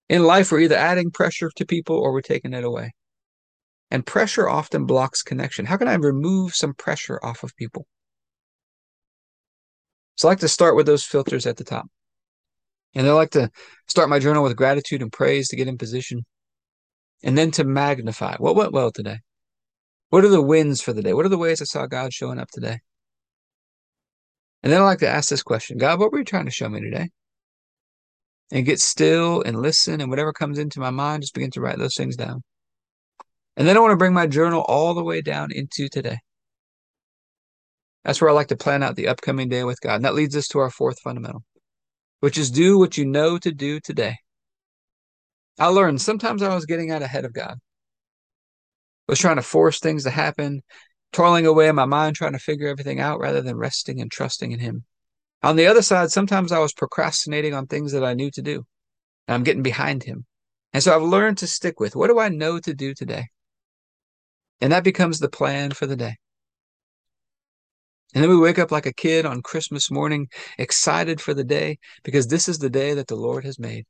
In 0.08 0.24
life, 0.24 0.52
we're 0.52 0.60
either 0.60 0.76
adding 0.76 1.12
pressure 1.12 1.50
to 1.56 1.66
people 1.66 1.98
or 1.98 2.14
we're 2.14 2.22
taking 2.22 2.54
it 2.54 2.64
away. 2.64 2.94
And 3.92 4.06
pressure 4.06 4.48
often 4.48 4.86
blocks 4.86 5.22
connection. 5.22 5.66
How 5.66 5.78
can 5.78 5.88
I 5.88 5.96
remove 5.96 6.56
some 6.56 6.74
pressure 6.74 7.20
off 7.24 7.44
of 7.44 7.56
people? 7.56 7.88
So 10.16 10.28
I 10.28 10.32
like 10.32 10.40
to 10.40 10.48
start 10.48 10.76
with 10.76 10.86
those 10.86 11.04
filters 11.04 11.46
at 11.46 11.58
the 11.58 11.64
top. 11.64 11.88
And 12.96 13.06
I 13.08 13.12
like 13.12 13.32
to 13.32 13.52
start 13.88 14.10
my 14.10 14.20
journal 14.20 14.42
with 14.42 14.56
gratitude 14.56 15.02
and 15.02 15.12
praise 15.12 15.50
to 15.50 15.58
get 15.58 15.68
in 15.68 15.78
position. 15.78 16.26
And 17.24 17.38
then 17.38 17.52
to 17.52 17.64
magnify 17.64 18.38
what 18.38 18.56
went 18.56 18.72
well 18.72 18.92
today. 18.92 19.20
What 20.10 20.24
are 20.24 20.30
the 20.30 20.42
wins 20.42 20.82
for 20.82 20.94
the 20.94 21.02
day? 21.02 21.14
What 21.14 21.26
are 21.26 21.30
the 21.30 21.38
ways 21.38 21.62
I 21.62 21.66
saw 21.66 21.88
God 21.88 22.14
showing 22.14 22.40
up 22.40 22.50
today? 22.52 22.80
And 24.64 24.72
then 24.72 24.82
I 24.82 24.86
like 24.86 25.00
to 25.00 25.10
ask 25.10 25.30
this 25.30 25.44
question 25.44 25.78
God, 25.78 26.00
what 26.00 26.12
were 26.12 26.20
you 26.20 26.24
trying 26.24 26.46
to 26.46 26.52
show 26.52 26.70
me 26.70 26.82
today? 26.82 27.10
And 28.52 28.66
get 28.66 28.80
still 28.80 29.42
and 29.42 29.60
listen, 29.60 30.02
and 30.02 30.10
whatever 30.10 30.32
comes 30.32 30.60
into 30.60 30.80
my 30.80 30.92
mind, 30.92 31.24
just 31.24 31.34
begin 31.34 31.52
to 31.52 31.62
write 31.62 31.80
those 31.80 31.96
things 31.96 32.16
down. 32.16 32.44
And 33.58 33.68
then 33.68 33.76
I 33.76 33.80
want 33.80 33.92
to 33.92 33.98
bring 33.98 34.14
my 34.14 34.28
journal 34.28 34.64
all 34.68 34.94
the 34.94 35.04
way 35.04 35.22
down 35.22 35.52
into 35.52 35.90
today. 35.90 36.20
That's 38.04 38.22
where 38.22 38.30
I 38.30 38.34
like 38.34 38.48
to 38.48 38.58
plan 38.58 38.84
out 38.84 38.96
the 38.96 39.08
upcoming 39.08 39.50
day 39.50 39.64
with 39.64 39.82
God. 39.82 39.96
And 39.96 40.06
that 40.06 40.14
leads 40.14 40.36
us 40.36 40.48
to 40.50 40.60
our 40.60 40.70
fourth 40.70 41.00
fundamental 41.00 41.44
which 42.20 42.38
is 42.38 42.52
do 42.52 42.78
what 42.78 42.98
you 42.98 43.06
know 43.06 43.38
to 43.38 43.52
do 43.52 43.80
today. 43.80 44.16
I 45.60 45.68
learned 45.68 46.02
sometimes 46.02 46.42
I 46.42 46.54
was 46.54 46.66
getting 46.66 46.92
out 46.92 47.02
ahead 47.02 47.26
of 47.26 47.34
God. 47.34 47.58
I 49.08 49.12
was 49.12 49.20
trying 49.20 49.38
to 49.38 49.42
force 49.42 49.80
things 49.80 50.04
to 50.04 50.10
happen, 50.10 50.62
toiling 51.14 51.46
away 51.46 51.68
in 51.68 51.76
my 51.76 51.86
mind, 51.86 52.16
trying 52.16 52.34
to 52.34 52.40
figure 52.40 52.68
everything 52.68 53.00
out 53.00 53.20
rather 53.20 53.42
than 53.42 53.56
resting 53.56 54.02
and 54.02 54.12
trusting 54.12 54.52
in 54.52 54.60
Him. 54.60 54.84
On 55.44 55.56
the 55.56 55.68
other 55.68 55.82
side, 55.82 56.12
sometimes 56.12 56.52
I 56.52 56.60
was 56.60 56.74
procrastinating 56.74 57.54
on 57.54 57.68
things 57.68 57.92
that 57.92 58.04
I 58.04 58.16
knew 58.16 58.32
to 58.32 58.42
do. 58.42 58.66
And 59.28 59.36
I'm 59.36 59.44
getting 59.44 59.64
behind 59.64 60.04
Him. 60.04 60.26
And 60.74 60.84
so 60.84 60.94
I've 60.94 61.04
learned 61.04 61.38
to 61.38 61.48
stick 61.48 61.80
with 61.80 61.96
what 61.96 62.08
do 62.08 62.20
I 62.20 62.30
know 62.30 62.60
to 62.60 62.74
do 62.74 62.94
today? 62.94 63.28
And 64.60 64.74
that 64.74 64.84
becomes 64.84 65.20
the 65.20 65.30
plan 65.30 65.72
for 65.72 65.86
the 65.86 65.96
day. 65.96 66.16
And 68.16 68.24
then 68.24 68.32
we 68.32 68.38
wake 68.38 68.60
up 68.60 68.72
like 68.72 68.86
a 68.86 68.94
kid 68.94 69.26
on 69.26 69.42
Christmas 69.42 69.92
morning, 69.92 70.30
excited 70.58 71.20
for 71.20 71.34
the 71.34 71.44
day 71.44 71.80
because 72.02 72.28
this 72.28 72.48
is 72.48 72.58
the 72.58 72.70
day 72.70 72.94
that 72.94 73.08
the 73.08 73.16
Lord 73.18 73.44
has 73.44 73.60
made. 73.60 73.86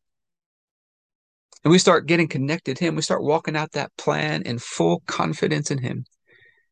And 1.64 1.72
we 1.72 1.78
start 1.78 2.08
getting 2.08 2.28
connected 2.28 2.78
to 2.78 2.86
Him. 2.86 2.96
We 2.96 3.04
start 3.04 3.24
walking 3.24 3.56
out 3.56 3.74
that 3.74 3.96
plan 3.98 4.42
in 4.42 4.58
full 4.58 5.04
confidence 5.06 5.70
in 5.70 5.78
Him. 5.78 6.06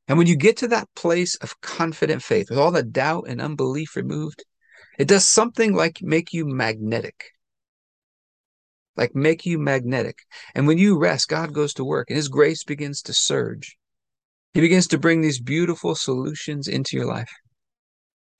And 0.07 0.17
when 0.17 0.25
you 0.25 0.35
get 0.35 0.57
to 0.57 0.67
that 0.69 0.89
place 0.95 1.35
of 1.35 1.61
confident 1.61 2.23
faith 2.23 2.49
with 2.49 2.57
all 2.57 2.71
the 2.71 2.81
doubt 2.81 3.25
and 3.27 3.39
unbelief 3.39 3.95
removed, 3.95 4.43
it 4.97 5.07
does 5.07 5.29
something 5.29 5.75
like 5.75 5.99
make 6.01 6.33
you 6.33 6.47
magnetic. 6.47 7.33
Like 8.97 9.13
make 9.13 9.45
you 9.45 9.59
magnetic. 9.59 10.17
And 10.55 10.65
when 10.65 10.79
you 10.79 10.97
rest, 10.97 11.27
God 11.27 11.53
goes 11.53 11.75
to 11.75 11.85
work 11.85 12.09
and 12.09 12.17
His 12.17 12.29
grace 12.29 12.63
begins 12.63 13.03
to 13.03 13.13
surge. 13.13 13.77
He 14.55 14.61
begins 14.61 14.87
to 14.87 14.97
bring 14.97 15.21
these 15.21 15.39
beautiful 15.39 15.93
solutions 15.93 16.67
into 16.67 16.97
your 16.97 17.05
life. 17.05 17.29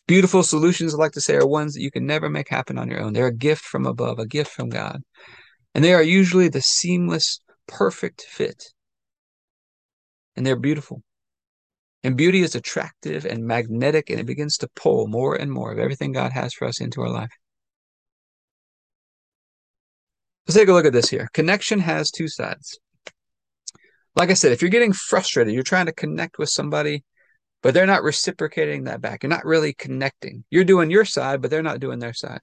Beautiful 0.05 0.43
solutions, 0.43 0.93
I 0.93 0.97
like 0.97 1.13
to 1.13 1.21
say, 1.21 1.35
are 1.35 1.47
ones 1.47 1.73
that 1.73 1.81
you 1.81 1.91
can 1.91 2.05
never 2.05 2.29
make 2.29 2.49
happen 2.49 2.77
on 2.77 2.89
your 2.89 3.01
own. 3.01 3.13
They're 3.13 3.27
a 3.27 3.33
gift 3.33 3.63
from 3.63 3.85
above, 3.85 4.19
a 4.19 4.25
gift 4.25 4.51
from 4.51 4.69
God. 4.69 5.01
And 5.73 5.83
they 5.83 5.93
are 5.93 6.03
usually 6.03 6.49
the 6.49 6.61
seamless, 6.61 7.39
perfect 7.67 8.21
fit. 8.21 8.65
And 10.35 10.45
they're 10.45 10.57
beautiful. 10.57 11.01
And 12.03 12.17
beauty 12.17 12.41
is 12.41 12.53
attractive 12.53 13.25
and 13.25 13.45
magnetic, 13.45 14.09
and 14.09 14.19
it 14.19 14.25
begins 14.25 14.57
to 14.57 14.69
pull 14.75 15.07
more 15.07 15.35
and 15.35 15.49
more 15.49 15.71
of 15.71 15.79
everything 15.79 16.11
God 16.11 16.33
has 16.33 16.53
for 16.53 16.67
us 16.67 16.81
into 16.81 17.01
our 17.01 17.09
life. 17.09 17.31
Let's 20.45 20.57
take 20.57 20.67
a 20.67 20.73
look 20.73 20.85
at 20.85 20.91
this 20.91 21.09
here. 21.09 21.29
Connection 21.33 21.79
has 21.79 22.11
two 22.11 22.27
sides. 22.27 22.77
Like 24.17 24.29
I 24.29 24.33
said, 24.33 24.51
if 24.51 24.61
you're 24.61 24.69
getting 24.69 24.91
frustrated, 24.91 25.53
you're 25.53 25.63
trying 25.63 25.85
to 25.85 25.93
connect 25.93 26.37
with 26.37 26.49
somebody 26.49 27.05
but 27.63 27.73
they're 27.73 27.87
not 27.87 28.03
reciprocating 28.03 28.83
that 28.83 29.01
back. 29.01 29.23
You're 29.23 29.29
not 29.29 29.45
really 29.45 29.73
connecting. 29.73 30.43
You're 30.51 30.65
doing 30.65 30.91
your 30.91 31.05
side, 31.05 31.41
but 31.41 31.49
they're 31.49 31.63
not 31.63 31.79
doing 31.79 31.97
their 31.97 32.13
side. 32.13 32.41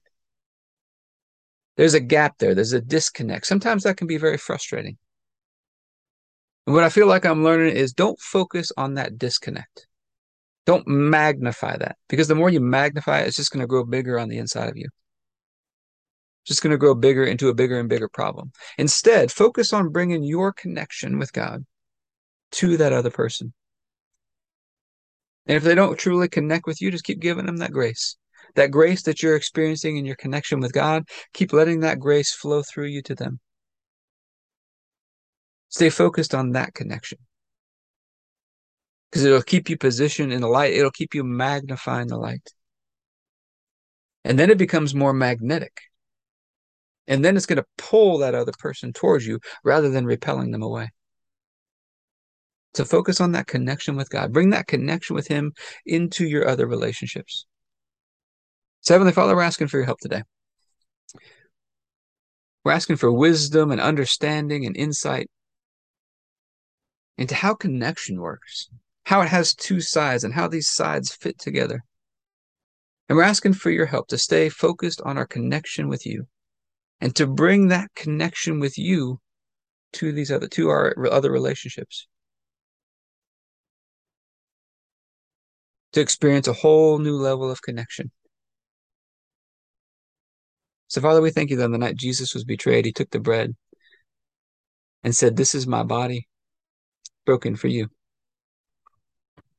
There's 1.77 1.93
a 1.93 1.99
gap 1.99 2.39
there, 2.39 2.53
there's 2.53 2.73
a 2.73 2.81
disconnect. 2.81 3.45
Sometimes 3.45 3.83
that 3.83 3.97
can 3.97 4.07
be 4.07 4.17
very 4.17 4.37
frustrating. 4.37 4.97
And 6.65 6.75
what 6.75 6.83
I 6.83 6.89
feel 6.89 7.07
like 7.07 7.25
I'm 7.25 7.43
learning 7.43 7.75
is 7.75 7.93
don't 7.93 8.19
focus 8.19 8.71
on 8.75 8.95
that 8.95 9.17
disconnect. 9.17 9.87
Don't 10.65 10.87
magnify 10.87 11.77
that 11.77 11.97
because 12.09 12.27
the 12.27 12.35
more 12.35 12.49
you 12.49 12.59
magnify 12.59 13.19
it, 13.21 13.27
it's 13.27 13.37
just 13.37 13.51
going 13.51 13.61
to 13.61 13.67
grow 13.67 13.83
bigger 13.83 14.19
on 14.19 14.27
the 14.27 14.37
inside 14.37 14.69
of 14.69 14.77
you. 14.77 14.89
It's 16.43 16.49
just 16.49 16.63
going 16.63 16.71
to 16.71 16.77
grow 16.77 16.95
bigger 16.95 17.23
into 17.23 17.49
a 17.49 17.53
bigger 17.53 17.79
and 17.79 17.89
bigger 17.89 18.09
problem. 18.09 18.51
Instead, 18.77 19.31
focus 19.31 19.71
on 19.71 19.89
bringing 19.89 20.23
your 20.23 20.51
connection 20.51 21.19
with 21.19 21.31
God 21.31 21.65
to 22.53 22.77
that 22.77 22.93
other 22.93 23.11
person. 23.11 23.53
And 25.47 25.57
if 25.57 25.63
they 25.63 25.75
don't 25.75 25.97
truly 25.97 26.27
connect 26.27 26.67
with 26.67 26.81
you, 26.81 26.91
just 26.91 27.03
keep 27.03 27.19
giving 27.19 27.45
them 27.45 27.57
that 27.57 27.71
grace. 27.71 28.15
That 28.55 28.71
grace 28.71 29.03
that 29.03 29.23
you're 29.23 29.35
experiencing 29.35 29.97
in 29.97 30.05
your 30.05 30.15
connection 30.15 30.59
with 30.59 30.73
God, 30.73 31.03
keep 31.33 31.53
letting 31.53 31.81
that 31.81 31.99
grace 31.99 32.33
flow 32.33 32.61
through 32.61 32.87
you 32.87 33.01
to 33.03 33.15
them. 33.15 33.39
Stay 35.69 35.89
focused 35.89 36.35
on 36.35 36.51
that 36.51 36.73
connection. 36.73 37.17
Because 39.09 39.25
it'll 39.25 39.41
keep 39.41 39.69
you 39.69 39.77
positioned 39.77 40.31
in 40.31 40.41
the 40.41 40.47
light, 40.47 40.73
it'll 40.73 40.91
keep 40.91 41.15
you 41.15 41.23
magnifying 41.23 42.07
the 42.07 42.17
light. 42.17 42.47
And 44.23 44.37
then 44.37 44.49
it 44.49 44.57
becomes 44.57 44.93
more 44.93 45.13
magnetic. 45.13 45.81
And 47.07 47.25
then 47.25 47.35
it's 47.35 47.45
going 47.45 47.57
to 47.57 47.65
pull 47.77 48.19
that 48.19 48.35
other 48.35 48.53
person 48.59 48.93
towards 48.93 49.25
you 49.25 49.39
rather 49.63 49.89
than 49.89 50.05
repelling 50.05 50.51
them 50.51 50.61
away 50.61 50.91
to 52.73 52.85
focus 52.85 53.19
on 53.19 53.33
that 53.33 53.47
connection 53.47 53.95
with 53.95 54.09
God. 54.09 54.31
Bring 54.31 54.51
that 54.51 54.67
connection 54.67 55.15
with 55.15 55.27
Him 55.27 55.53
into 55.85 56.25
your 56.25 56.47
other 56.47 56.67
relationships. 56.67 57.45
So, 58.81 58.93
Heavenly 58.93 59.13
Father, 59.13 59.35
we're 59.35 59.41
asking 59.41 59.67
for 59.67 59.77
your 59.77 59.85
help 59.85 59.99
today. 59.99 60.23
We're 62.63 62.71
asking 62.71 62.97
for 62.97 63.11
wisdom 63.11 63.71
and 63.71 63.81
understanding 63.81 64.65
and 64.65 64.77
insight 64.77 65.29
into 67.17 67.35
how 67.35 67.53
connection 67.53 68.19
works, 68.21 68.69
how 69.03 69.21
it 69.21 69.27
has 69.27 69.53
two 69.53 69.81
sides, 69.81 70.23
and 70.23 70.33
how 70.33 70.47
these 70.47 70.69
sides 70.69 71.13
fit 71.13 71.37
together. 71.39 71.83
And 73.09 73.17
we're 73.17 73.23
asking 73.23 73.53
for 73.53 73.71
your 73.71 73.87
help 73.87 74.07
to 74.07 74.17
stay 74.17 74.49
focused 74.49 75.01
on 75.01 75.17
our 75.17 75.27
connection 75.27 75.89
with 75.89 76.05
you 76.05 76.27
and 77.01 77.15
to 77.15 77.27
bring 77.27 77.67
that 77.67 77.93
connection 77.95 78.59
with 78.59 78.77
you 78.77 79.19
to 79.93 80.11
these 80.11 80.31
other 80.31 80.47
to 80.47 80.69
our 80.69 80.95
other 81.11 81.31
relationships. 81.31 82.07
To 85.93 86.01
experience 86.01 86.47
a 86.47 86.53
whole 86.53 86.99
new 86.99 87.15
level 87.15 87.51
of 87.51 87.61
connection. 87.61 88.11
So, 90.87 91.01
Father, 91.01 91.21
we 91.21 91.31
thank 91.31 91.49
you 91.49 91.57
that 91.57 91.65
on 91.65 91.71
the 91.71 91.77
night 91.77 91.95
Jesus 91.95 92.33
was 92.33 92.43
betrayed, 92.43 92.85
he 92.85 92.91
took 92.91 93.09
the 93.11 93.19
bread 93.19 93.55
and 95.03 95.15
said, 95.15 95.35
This 95.35 95.55
is 95.55 95.65
my 95.65 95.83
body 95.83 96.27
broken 97.25 97.55
for 97.55 97.67
you. 97.67 97.87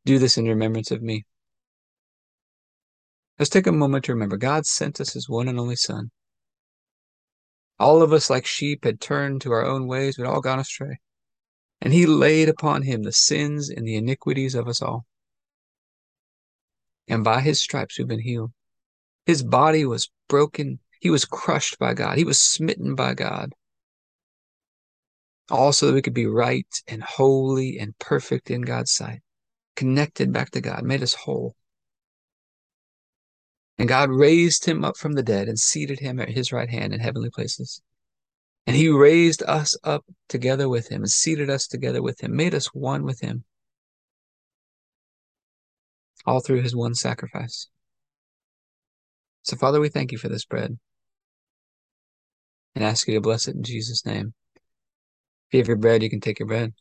Do 0.04 0.18
this 0.18 0.36
in 0.36 0.46
remembrance 0.46 0.90
of 0.90 1.02
me. 1.02 1.24
Let's 3.38 3.50
take 3.50 3.66
a 3.66 3.72
moment 3.72 4.04
to 4.04 4.12
remember 4.12 4.36
God 4.36 4.66
sent 4.66 5.00
us 5.00 5.14
his 5.14 5.28
one 5.28 5.48
and 5.48 5.58
only 5.58 5.76
Son. 5.76 6.10
All 7.78 8.02
of 8.02 8.12
us, 8.12 8.30
like 8.30 8.46
sheep, 8.46 8.84
had 8.84 9.00
turned 9.00 9.40
to 9.42 9.52
our 9.52 9.64
own 9.64 9.86
ways, 9.86 10.18
we'd 10.18 10.26
all 10.26 10.40
gone 10.40 10.60
astray. 10.60 10.98
And 11.80 11.92
he 11.92 12.06
laid 12.06 12.48
upon 12.48 12.82
him 12.82 13.02
the 13.02 13.12
sins 13.12 13.70
and 13.70 13.86
the 13.86 13.96
iniquities 13.96 14.54
of 14.54 14.68
us 14.68 14.82
all. 14.82 15.06
And 17.08 17.24
by 17.24 17.40
his 17.40 17.60
stripes, 17.60 17.98
we've 17.98 18.08
been 18.08 18.20
healed. 18.20 18.52
His 19.26 19.42
body 19.42 19.84
was 19.84 20.10
broken. 20.28 20.78
He 21.00 21.10
was 21.10 21.24
crushed 21.24 21.78
by 21.78 21.94
God. 21.94 22.18
He 22.18 22.24
was 22.24 22.40
smitten 22.40 22.94
by 22.94 23.14
God. 23.14 23.52
Also, 25.50 25.86
that 25.86 25.94
we 25.94 26.02
could 26.02 26.14
be 26.14 26.26
right 26.26 26.66
and 26.86 27.02
holy 27.02 27.78
and 27.78 27.98
perfect 27.98 28.50
in 28.50 28.62
God's 28.62 28.92
sight, 28.92 29.20
connected 29.76 30.32
back 30.32 30.50
to 30.52 30.60
God, 30.60 30.82
made 30.84 31.02
us 31.02 31.14
whole. 31.14 31.54
And 33.78 33.88
God 33.88 34.10
raised 34.10 34.64
him 34.64 34.84
up 34.84 34.96
from 34.96 35.14
the 35.14 35.22
dead 35.22 35.48
and 35.48 35.58
seated 35.58 35.98
him 35.98 36.20
at 36.20 36.28
his 36.30 36.52
right 36.52 36.70
hand 36.70 36.94
in 36.94 37.00
heavenly 37.00 37.30
places. 37.30 37.82
And 38.66 38.76
he 38.76 38.88
raised 38.88 39.42
us 39.42 39.76
up 39.82 40.04
together 40.28 40.68
with 40.68 40.88
him 40.88 41.02
and 41.02 41.10
seated 41.10 41.50
us 41.50 41.66
together 41.66 42.00
with 42.00 42.22
him, 42.22 42.36
made 42.36 42.54
us 42.54 42.66
one 42.66 43.02
with 43.02 43.20
him, 43.20 43.44
all 46.26 46.40
through 46.40 46.62
his 46.62 46.76
one 46.76 46.94
sacrifice. 46.94 47.68
So, 49.42 49.56
Father, 49.56 49.80
we 49.80 49.88
thank 49.88 50.12
you 50.12 50.18
for 50.18 50.28
this 50.28 50.44
bread 50.44 50.78
and 52.74 52.84
ask 52.84 53.06
you 53.08 53.14
to 53.14 53.20
bless 53.20 53.48
it 53.48 53.56
in 53.56 53.62
Jesus' 53.62 54.06
name. 54.06 54.34
If 55.48 55.54
you 55.54 55.58
have 55.58 55.68
your 55.68 55.76
bread, 55.76 56.02
you 56.02 56.10
can 56.10 56.20
take 56.20 56.38
your 56.38 56.48
bread. 56.48 56.72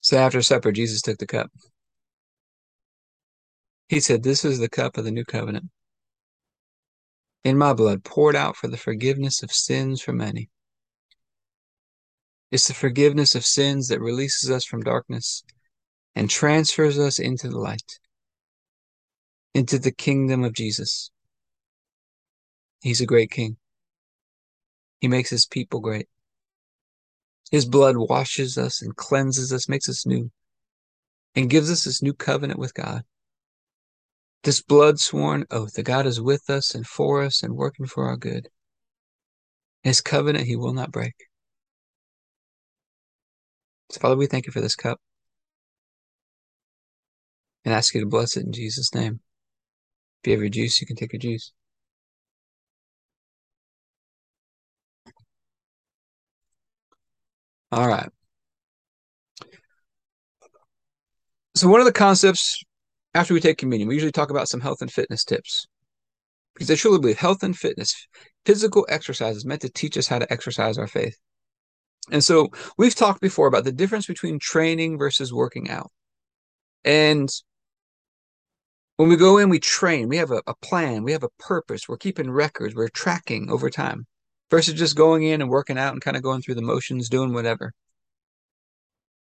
So 0.00 0.16
after 0.16 0.40
supper, 0.40 0.72
Jesus 0.72 1.02
took 1.02 1.18
the 1.18 1.26
cup. 1.26 1.50
He 3.88 4.00
said, 4.00 4.22
This 4.22 4.44
is 4.44 4.58
the 4.58 4.68
cup 4.68 4.96
of 4.96 5.04
the 5.04 5.10
new 5.10 5.24
covenant. 5.24 5.70
In 7.44 7.56
my 7.56 7.72
blood, 7.72 8.04
poured 8.04 8.36
out 8.36 8.56
for 8.56 8.68
the 8.68 8.76
forgiveness 8.76 9.42
of 9.42 9.50
sins 9.50 10.02
for 10.02 10.12
many. 10.12 10.50
It's 12.50 12.68
the 12.68 12.74
forgiveness 12.74 13.34
of 13.34 13.46
sins 13.46 13.88
that 13.88 14.00
releases 14.00 14.50
us 14.50 14.64
from 14.64 14.82
darkness 14.82 15.42
and 16.14 16.28
transfers 16.28 16.98
us 16.98 17.18
into 17.18 17.48
the 17.48 17.58
light, 17.58 17.98
into 19.54 19.78
the 19.78 19.92
kingdom 19.92 20.44
of 20.44 20.54
Jesus. 20.54 21.10
He's 22.80 23.00
a 23.00 23.06
great 23.06 23.30
king. 23.30 23.56
He 25.00 25.08
makes 25.08 25.30
his 25.30 25.46
people 25.46 25.80
great. 25.80 26.08
His 27.50 27.64
blood 27.64 27.96
washes 27.96 28.58
us 28.58 28.82
and 28.82 28.96
cleanses 28.96 29.52
us, 29.52 29.68
makes 29.68 29.88
us 29.88 30.04
new, 30.04 30.30
and 31.34 31.48
gives 31.48 31.70
us 31.70 31.84
this 31.84 32.02
new 32.02 32.12
covenant 32.12 32.58
with 32.58 32.74
God. 32.74 33.04
This 34.44 34.62
blood 34.62 35.00
sworn 35.00 35.44
oath 35.50 35.74
that 35.74 35.82
God 35.82 36.06
is 36.06 36.20
with 36.20 36.48
us 36.48 36.74
and 36.74 36.86
for 36.86 37.22
us 37.22 37.42
and 37.42 37.56
working 37.56 37.86
for 37.86 38.06
our 38.06 38.16
good. 38.16 38.48
His 39.82 40.00
covenant 40.00 40.46
he 40.46 40.56
will 40.56 40.72
not 40.72 40.92
break. 40.92 41.14
So, 43.90 44.00
Father, 44.00 44.16
we 44.16 44.26
thank 44.26 44.46
you 44.46 44.52
for 44.52 44.60
this 44.60 44.76
cup 44.76 45.00
and 47.64 47.74
ask 47.74 47.94
you 47.94 48.00
to 48.00 48.06
bless 48.06 48.36
it 48.36 48.44
in 48.44 48.52
Jesus' 48.52 48.94
name. 48.94 49.20
If 50.22 50.28
you 50.28 50.32
have 50.34 50.40
your 50.40 50.50
juice, 50.50 50.80
you 50.80 50.86
can 50.86 50.96
take 50.96 51.12
your 51.12 51.20
juice. 51.20 51.52
All 57.70 57.88
right. 57.88 58.08
So, 61.54 61.68
one 61.68 61.80
of 61.80 61.86
the 61.86 61.92
concepts 61.92 62.62
after 63.14 63.34
we 63.34 63.40
take 63.40 63.58
communion, 63.58 63.88
we 63.88 63.94
usually 63.94 64.12
talk 64.12 64.30
about 64.30 64.48
some 64.48 64.60
health 64.60 64.82
and 64.82 64.92
fitness 64.92 65.24
tips 65.24 65.66
because 66.54 66.70
I 66.70 66.74
truly 66.74 66.98
believe 66.98 67.18
health 67.18 67.42
and 67.42 67.56
fitness, 67.56 68.08
physical 68.44 68.86
exercise 68.88 69.36
is 69.36 69.44
meant 69.44 69.60
to 69.62 69.68
teach 69.68 69.96
us 69.96 70.08
how 70.08 70.18
to 70.18 70.32
exercise 70.32 70.76
our 70.76 70.88
faith. 70.88 71.16
And 72.10 72.24
so, 72.24 72.48
we've 72.76 72.94
talked 72.94 73.20
before 73.20 73.46
about 73.46 73.64
the 73.64 73.72
difference 73.72 74.06
between 74.06 74.38
training 74.38 74.98
versus 74.98 75.32
working 75.32 75.70
out. 75.70 75.90
And 76.84 77.28
when 78.96 79.08
we 79.08 79.16
go 79.16 79.38
in, 79.38 79.48
we 79.48 79.60
train, 79.60 80.08
we 80.08 80.16
have 80.16 80.32
a, 80.32 80.42
a 80.46 80.54
plan, 80.56 81.04
we 81.04 81.12
have 81.12 81.22
a 81.22 81.28
purpose, 81.38 81.88
we're 81.88 81.96
keeping 81.96 82.30
records, 82.30 82.74
we're 82.74 82.88
tracking 82.88 83.50
over 83.50 83.70
time 83.70 84.06
versus 84.50 84.74
just 84.74 84.96
going 84.96 85.22
in 85.22 85.40
and 85.40 85.50
working 85.50 85.78
out 85.78 85.92
and 85.92 86.02
kind 86.02 86.16
of 86.16 86.22
going 86.22 86.42
through 86.42 86.56
the 86.56 86.62
motions, 86.62 87.08
doing 87.08 87.32
whatever. 87.32 87.72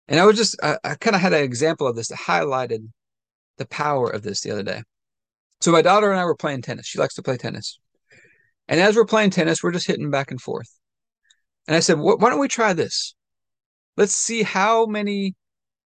And 0.07 0.19
I 0.19 0.25
was 0.25 0.37
just, 0.37 0.57
I, 0.63 0.77
I 0.83 0.95
kind 0.95 1.15
of 1.15 1.21
had 1.21 1.33
an 1.33 1.43
example 1.43 1.85
of 1.85 1.95
this 1.95 2.07
that 2.07 2.17
highlighted 2.17 2.87
the 3.57 3.67
power 3.67 4.09
of 4.09 4.23
this 4.23 4.41
the 4.41 4.51
other 4.51 4.63
day. 4.63 4.83
So 5.61 5.71
my 5.71 5.81
daughter 5.81 6.11
and 6.11 6.19
I 6.19 6.25
were 6.25 6.35
playing 6.35 6.61
tennis. 6.61 6.85
She 6.85 6.99
likes 6.99 7.15
to 7.15 7.23
play 7.23 7.37
tennis. 7.37 7.79
And 8.67 8.79
as 8.79 8.95
we're 8.95 9.05
playing 9.05 9.31
tennis, 9.31 9.63
we're 9.63 9.71
just 9.71 9.87
hitting 9.87 10.11
back 10.11 10.31
and 10.31 10.41
forth. 10.41 10.69
And 11.67 11.75
I 11.75 11.79
said, 11.79 11.97
why 11.99 12.29
don't 12.29 12.39
we 12.39 12.47
try 12.47 12.73
this? 12.73 13.15
Let's 13.95 14.13
see 14.13 14.43
how 14.43 14.85
many 14.85 15.35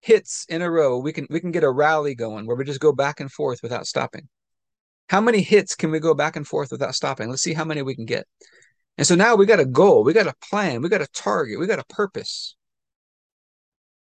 hits 0.02 0.46
in 0.50 0.62
a 0.62 0.70
row 0.70 0.98
we 0.98 1.14
can 1.14 1.28
we 1.30 1.40
can 1.40 1.52
get 1.52 1.64
a 1.64 1.70
rally 1.70 2.16
going 2.16 2.48
where 2.48 2.58
we 2.58 2.66
just 2.66 2.80
go 2.80 2.92
back 2.92 3.20
and 3.20 3.32
forth 3.32 3.60
without 3.62 3.88
stopping. 3.88 4.28
How 5.10 5.22
many 5.22 5.42
hits 5.42 5.76
can 5.76 5.92
we 5.92 6.00
go 6.00 6.14
back 6.14 6.36
and 6.36 6.48
forth 6.48 6.72
without 6.72 6.96
stopping? 6.96 7.30
Let's 7.30 7.42
see 7.42 7.54
how 7.54 7.66
many 7.66 7.82
we 7.82 7.96
can 7.96 8.06
get. 8.06 8.26
And 8.98 9.06
so 9.06 9.16
now 9.16 9.36
we 9.36 9.46
got 9.46 9.60
a 9.60 9.66
goal, 9.66 10.04
we 10.04 10.14
got 10.14 10.28
a 10.28 10.36
plan, 10.50 10.82
we 10.82 10.90
got 10.90 11.02
a 11.02 11.08
target, 11.14 11.60
we 11.60 11.68
got 11.68 11.80
a 11.80 11.86
purpose. 11.86 12.56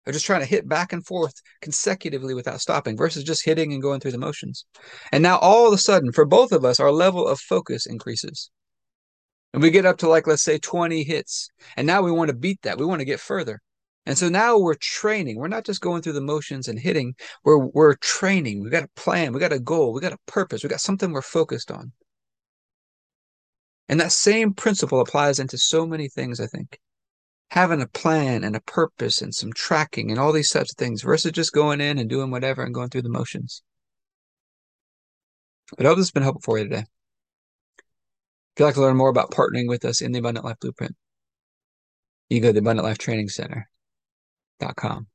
They're 0.05 0.12
just 0.12 0.27
trying 0.27 0.41
to 0.41 0.47
hit 0.47 0.69
back 0.69 0.93
and 0.93 1.05
forth 1.07 1.35
consecutively 1.61 2.35
without 2.35 2.61
stopping 2.61 2.97
versus 2.97 3.23
just 3.23 3.45
hitting 3.45 3.73
and 3.73 3.81
going 3.81 4.01
through 4.01 4.12
the 4.12 4.19
motions. 4.19 4.67
And 5.12 5.23
now 5.23 5.38
all 5.38 5.67
of 5.67 5.73
a 5.73 5.79
sudden, 5.79 6.12
for 6.12 6.25
both 6.25 6.53
of 6.53 6.65
us, 6.65 6.81
our 6.81 6.91
level 6.91 7.27
of 7.27 7.38
focus 7.38 7.87
increases. 7.87 8.51
And 9.53 9.62
we 9.62 9.71
get 9.71 9.87
up 9.87 9.99
to 9.99 10.09
like, 10.09 10.27
let's 10.27 10.43
say 10.43 10.59
20 10.59 11.05
hits. 11.05 11.51
And 11.77 11.87
now 11.87 12.03
we 12.03 12.11
want 12.11 12.29
to 12.29 12.37
beat 12.37 12.62
that. 12.62 12.79
We 12.79 12.87
want 12.87 13.01
to 13.01 13.07
get 13.07 13.21
further. 13.21 13.61
And 14.07 14.19
so 14.19 14.29
now 14.29 14.59
we're 14.59 14.75
training. 14.75 15.37
We're 15.37 15.49
not 15.49 15.65
just 15.65 15.81
going 15.81 16.03
through 16.03 16.15
the 16.15 16.21
motions 16.21 16.67
and 16.67 16.79
hitting. 16.79 17.15
We're 17.45 17.59
we're 17.59 17.95
training. 17.95 18.62
We 18.62 18.71
got 18.71 18.83
a 18.83 18.91
plan. 18.97 19.33
We 19.33 19.38
got 19.38 19.53
a 19.53 19.61
goal. 19.61 19.93
We 19.93 20.01
got 20.01 20.12
a 20.12 20.19
purpose. 20.27 20.62
We 20.62 20.69
got 20.69 20.81
something 20.81 21.12
we're 21.12 21.23
focused 21.23 21.71
on. 21.71 21.93
And 23.88 24.01
that 24.01 24.11
same 24.11 24.55
principle 24.55 25.01
applies 25.01 25.38
into 25.38 25.59
so 25.59 25.87
many 25.87 26.09
things, 26.09 26.41
I 26.41 26.47
think. 26.47 26.81
Having 27.53 27.83
a 27.83 27.87
plan 27.87 28.45
and 28.45 28.57
a 28.57 28.62
purpose 28.62 29.21
and 29.21 29.35
some 29.35 29.53
tracking 29.53 30.11
and 30.11 30.19
all 30.19 30.33
these 30.33 30.49
types 30.49 30.73
of 30.73 30.79
things 30.79 31.03
versus 31.03 31.33
just 31.33 31.53
going 31.53 31.83
in 31.83 31.99
and 31.99 32.09
doing 32.09 32.31
whatever 32.31 32.62
and 32.62 32.73
going 32.73 32.88
through 32.88 33.03
the 33.03 33.11
motions. 33.11 33.62
But 35.77 35.85
I 35.85 35.91
hope 35.91 35.99
this 35.99 36.07
has 36.07 36.12
been 36.12 36.23
helpful 36.23 36.41
for 36.41 36.57
you 36.57 36.65
today. 36.65 36.85
If 37.77 38.61
you'd 38.61 38.65
like 38.65 38.75
to 38.77 38.81
learn 38.81 38.97
more 38.97 39.11
about 39.11 39.33
partnering 39.33 39.69
with 39.69 39.85
us 39.85 40.01
in 40.01 40.12
the 40.12 40.21
Abundant 40.21 40.47
Life 40.47 40.61
Blueprint, 40.61 40.97
you 42.31 42.41
go 42.41 42.49
to 42.49 42.53
the 42.55 42.61
Abundant 42.61 42.87
Life 42.87 42.97
Training 42.97 43.29
Center.com. 43.29 45.09